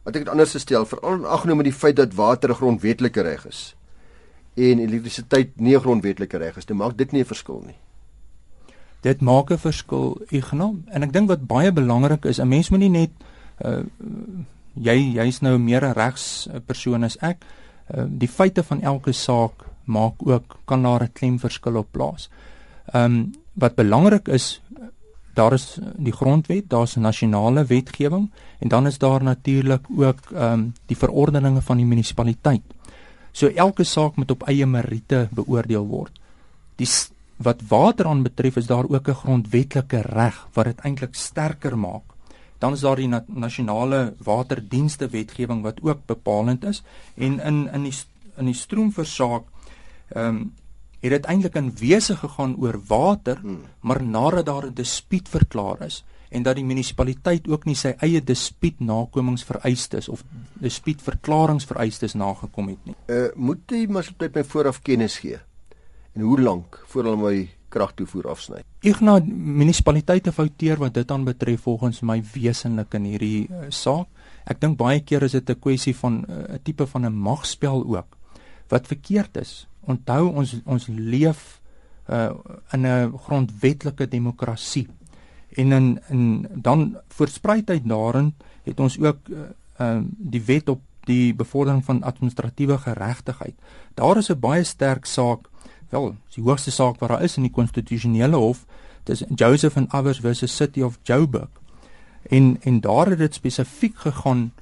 wat 0.08 0.16
ek 0.16 0.24
dit 0.24 0.32
anders 0.32 0.56
stel 0.56 0.86
veral 0.88 1.26
aggenome 1.28 1.66
die 1.66 1.74
feit 1.74 1.98
dat 2.00 2.16
water 2.16 2.50
'n 2.50 2.60
grondwetlike 2.60 3.22
reg 3.22 3.44
is 3.46 3.74
en 4.58 4.80
elektrisiteit 4.82 5.60
nie 5.60 5.76
'n 5.76 5.80
grondwetlike 5.80 6.36
reg 6.36 6.56
is, 6.56 6.64
dit 6.64 6.76
maak 6.76 6.96
dit 6.96 7.12
nie 7.12 7.20
'n 7.20 7.28
verskil 7.28 7.62
nie. 7.66 7.76
Dit 9.00 9.20
maak 9.20 9.50
'n 9.50 9.58
verskil, 9.58 10.20
Ignom, 10.30 10.84
en 10.86 11.02
ek 11.02 11.12
dink 11.12 11.28
wat 11.28 11.46
baie 11.46 11.72
belangrik 11.72 12.24
is, 12.24 12.38
'n 12.38 12.48
mens 12.48 12.70
moet 12.70 12.80
nie 12.80 12.88
net 12.88 13.10
uh, 13.64 13.82
jy 14.82 15.14
jy's 15.14 15.40
nou 15.40 15.58
meer 15.58 15.84
'n 15.84 15.94
regspersoon 15.94 17.04
as 17.04 17.16
ek. 17.20 17.44
Uh, 17.94 18.04
die 18.08 18.28
feite 18.28 18.62
van 18.62 18.82
elke 18.82 19.12
saak 19.12 19.64
maak 19.84 20.14
ook 20.26 20.58
kan 20.64 20.82
daar 20.82 21.02
'n 21.02 21.12
klemverskil 21.12 21.76
op 21.76 21.92
plaas. 21.92 22.28
Ehm 22.92 23.04
um, 23.04 23.32
wat 23.54 23.74
belangrik 23.74 24.28
is, 24.28 24.60
daar 25.34 25.52
is 25.52 25.78
die 25.96 26.12
grondwet, 26.12 26.68
daar's 26.68 26.96
'n 26.96 27.00
nasionale 27.00 27.64
wetgewing 27.64 28.30
en 28.58 28.68
dan 28.68 28.86
is 28.86 28.98
daar 28.98 29.22
natuurlik 29.22 29.86
ook 29.96 30.20
ehm 30.32 30.52
um, 30.52 30.74
die 30.86 30.96
verordeninge 30.96 31.62
van 31.62 31.76
die 31.76 31.86
munisipaliteit. 31.86 32.62
So 33.32 33.46
elke 33.46 33.84
saak 33.84 34.16
moet 34.16 34.30
op 34.30 34.42
eie 34.48 34.66
meriete 34.66 35.28
beoordeel 35.30 35.86
word. 35.86 36.20
Die 36.76 36.88
wat 37.36 37.62
water 37.68 38.06
aan 38.06 38.22
betref 38.22 38.56
is 38.56 38.66
daar 38.66 38.88
ook 38.88 39.08
'n 39.08 39.14
grondwetlike 39.14 40.00
reg 40.00 40.48
wat 40.52 40.64
dit 40.64 40.80
eintlik 40.80 41.14
sterker 41.14 41.78
maak. 41.78 42.02
Dan 42.58 42.72
is 42.72 42.80
daar 42.80 42.96
die 42.96 43.08
na 43.08 43.24
nasionale 43.26 44.14
waterdienste 44.24 45.08
wetgewing 45.08 45.62
wat 45.62 45.82
ook 45.82 46.06
bepalend 46.06 46.64
is 46.64 46.82
en 47.14 47.40
in 47.40 47.68
in 47.72 47.82
die 47.82 47.94
in 48.36 48.44
die 48.44 48.54
stroomversaak 48.54 49.44
ehm 50.08 50.26
um, 50.26 50.52
het 50.98 51.10
dit 51.10 51.26
eintlik 51.30 51.54
in 51.54 51.68
wese 51.78 52.16
gegaan 52.16 52.56
oor 52.58 52.80
water, 52.86 53.38
hmm. 53.38 53.60
maar 53.80 54.02
nadat 54.02 54.46
daar 54.46 54.66
'n 54.66 54.74
dispuut 54.74 55.28
verklaar 55.28 55.82
is 55.86 56.04
en 56.28 56.42
dat 56.42 56.56
die 56.56 56.64
munisipaliteit 56.64 57.48
ook 57.48 57.64
nie 57.64 57.74
sy 57.74 57.94
eie 58.04 58.20
dispuut 58.24 58.80
nakomingsvereistes 58.80 60.08
of 60.08 60.24
dispuut 60.60 61.02
verklaringsvereistes 61.02 62.14
nagekom 62.14 62.68
het 62.68 62.84
nie. 62.84 62.94
Uh 63.06 63.28
moet 63.34 63.62
die 63.66 63.86
munisipaliteit 63.86 64.34
my 64.34 64.44
vooraf 64.44 64.82
kennis 64.82 65.18
gee? 65.18 65.38
En 66.12 66.20
hoe 66.20 66.40
lank 66.40 66.82
voor 66.86 67.04
hulle 67.04 67.16
my 67.16 67.48
kragtoevoer 67.68 68.28
afsny? 68.32 68.62
Ignas 68.86 69.22
munisipaliteite 69.28 70.32
fouteer 70.32 70.78
wat 70.80 70.94
dit 70.94 71.10
aan 71.10 71.24
betref 71.24 71.60
volgens 71.66 72.00
my 72.00 72.22
wesenlik 72.34 72.94
in 72.94 73.04
hierdie 73.04 73.48
uh, 73.48 73.66
saak. 73.68 74.08
Ek 74.48 74.60
dink 74.60 74.78
baie 74.80 75.00
keer 75.00 75.22
is 75.22 75.32
dit 75.32 75.50
'n 75.50 75.60
kwessie 75.60 75.94
van 75.94 76.24
eh, 76.24 76.34
'n 76.34 76.54
uh, 76.54 76.58
tipe 76.62 76.86
van 76.86 77.06
'n 77.06 77.12
magspel 77.12 77.84
ook 77.84 78.16
wat 78.68 78.86
verkeerd 78.86 79.36
is. 79.36 79.68
Onthou 79.80 80.32
ons 80.34 80.56
ons 80.64 80.86
leef 80.88 81.60
uh, 82.08 82.30
in 82.72 82.86
'n 82.86 83.12
grondwetlike 83.18 84.08
demokrasie 84.08 84.88
en 85.56 85.72
in 85.72 86.00
in 86.08 86.46
dan 86.54 86.96
voorspruitheid 87.08 87.88
daarin 87.88 88.34
het 88.64 88.80
ons 88.80 88.98
ook 88.98 89.18
ehm 89.28 89.98
uh, 89.98 90.02
die 90.18 90.42
wet 90.42 90.68
op 90.68 90.80
die 91.08 91.34
bevordering 91.34 91.84
van 91.84 92.02
administratiewe 92.02 92.78
geregtigheid. 92.78 93.54
Daar 93.94 94.16
is 94.16 94.30
'n 94.30 94.40
baie 94.40 94.64
sterk 94.64 95.04
saak, 95.04 95.47
wel, 95.90 96.14
die 96.34 96.44
hoogste 96.44 96.70
saak 96.70 97.00
wat 97.00 97.10
daar 97.10 97.22
is 97.22 97.36
in 97.36 97.46
die 97.46 97.54
konstitusionele 97.54 98.36
hof, 98.36 98.64
dis 99.04 99.24
Joseph 99.34 99.76
and 99.76 99.92
Others 99.94 100.20
versus 100.20 100.56
City 100.56 100.82
of 100.82 100.98
Joburg. 101.02 101.50
En 102.28 102.56
en 102.62 102.80
daar 102.80 103.06
het 103.06 103.18
dit 103.18 103.34
spesifiek 103.34 103.96
gegaan 103.96 104.52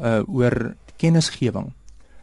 uh 0.00 0.20
oor 0.28 0.74
kennisgewing 0.96 1.72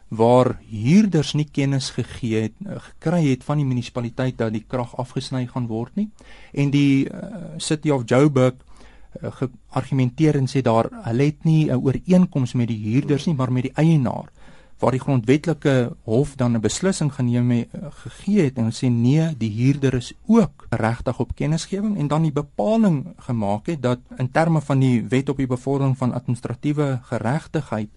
waar 0.08 0.58
huurders 0.68 1.32
nie 1.34 1.46
kennis 1.50 1.90
gegee 1.90 2.42
het 2.46 2.54
eh, 2.66 2.78
gekry 2.78 3.22
het 3.30 3.44
van 3.44 3.58
die 3.58 3.66
munisipaliteit 3.66 4.38
dat 4.38 4.52
die 4.54 4.64
krag 4.68 4.94
afgesny 5.00 5.46
gaan 5.50 5.66
word 5.66 5.96
nie. 5.96 6.08
En 6.52 6.70
die 6.70 7.08
uh, 7.08 7.56
City 7.58 7.90
of 7.90 8.04
Joburg 8.06 8.54
uh, 9.22 9.32
geargumenteer 9.40 10.38
en 10.38 10.46
sê 10.50 10.62
daar 10.62 10.90
hulle 11.08 11.30
het 11.30 11.44
nie 11.44 11.70
'n 11.70 11.80
ooreenkoms 11.80 12.54
met 12.54 12.68
die 12.68 12.78
huurders 12.78 13.26
nie 13.26 13.34
maar 13.34 13.52
met 13.52 13.62
die 13.62 13.74
eienaar 13.74 14.30
waar 14.78 14.90
die 14.90 15.00
grondwetlike 15.00 15.96
hof 16.04 16.34
dan 16.36 16.56
'n 16.56 16.60
beslissing 16.60 17.12
geneem 17.14 17.50
het 17.50 17.68
gegee 17.90 18.44
het 18.44 18.58
en 18.58 18.72
sê 18.72 18.88
nee 18.90 19.36
die 19.36 19.50
huurder 19.50 19.94
is 19.94 20.12
ook 20.26 20.66
regtig 20.70 21.18
op 21.20 21.34
kennisgewing. 21.34 21.98
En 21.98 22.08
dan 22.08 22.22
die 22.22 22.32
bepaling 22.32 23.06
gemaak 23.16 23.66
het 23.66 23.82
dat 23.82 23.98
in 24.16 24.30
terme 24.30 24.60
van 24.60 24.78
die 24.78 25.04
wet 25.08 25.28
op 25.28 25.36
die 25.36 25.46
bevordering 25.46 25.96
van 25.98 26.12
administratiewe 26.12 26.98
geregtigheid 27.02 27.88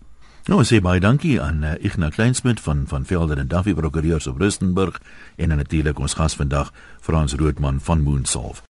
Nou 0.48 0.62
sê 0.64 0.78
baie 0.80 1.02
dankie 1.04 1.42
aan 1.44 1.60
uh, 1.68 1.74
Ignas 1.84 2.14
Kleinsmid 2.16 2.62
van 2.64 2.86
van 2.88 3.04
Velden 3.06 3.42
en 3.42 3.50
Duffy 3.52 3.74
Prokureurs 3.76 4.28
op 4.32 4.38
Rustenburg 4.40 5.02
en 5.36 5.52
natuurlik 5.52 6.00
ons 6.00 6.16
gas 6.16 6.40
vandag 6.40 6.72
Frans 7.04 7.36
Roodman 7.36 7.82
van 7.84 8.02
Moonsolve. 8.02 8.64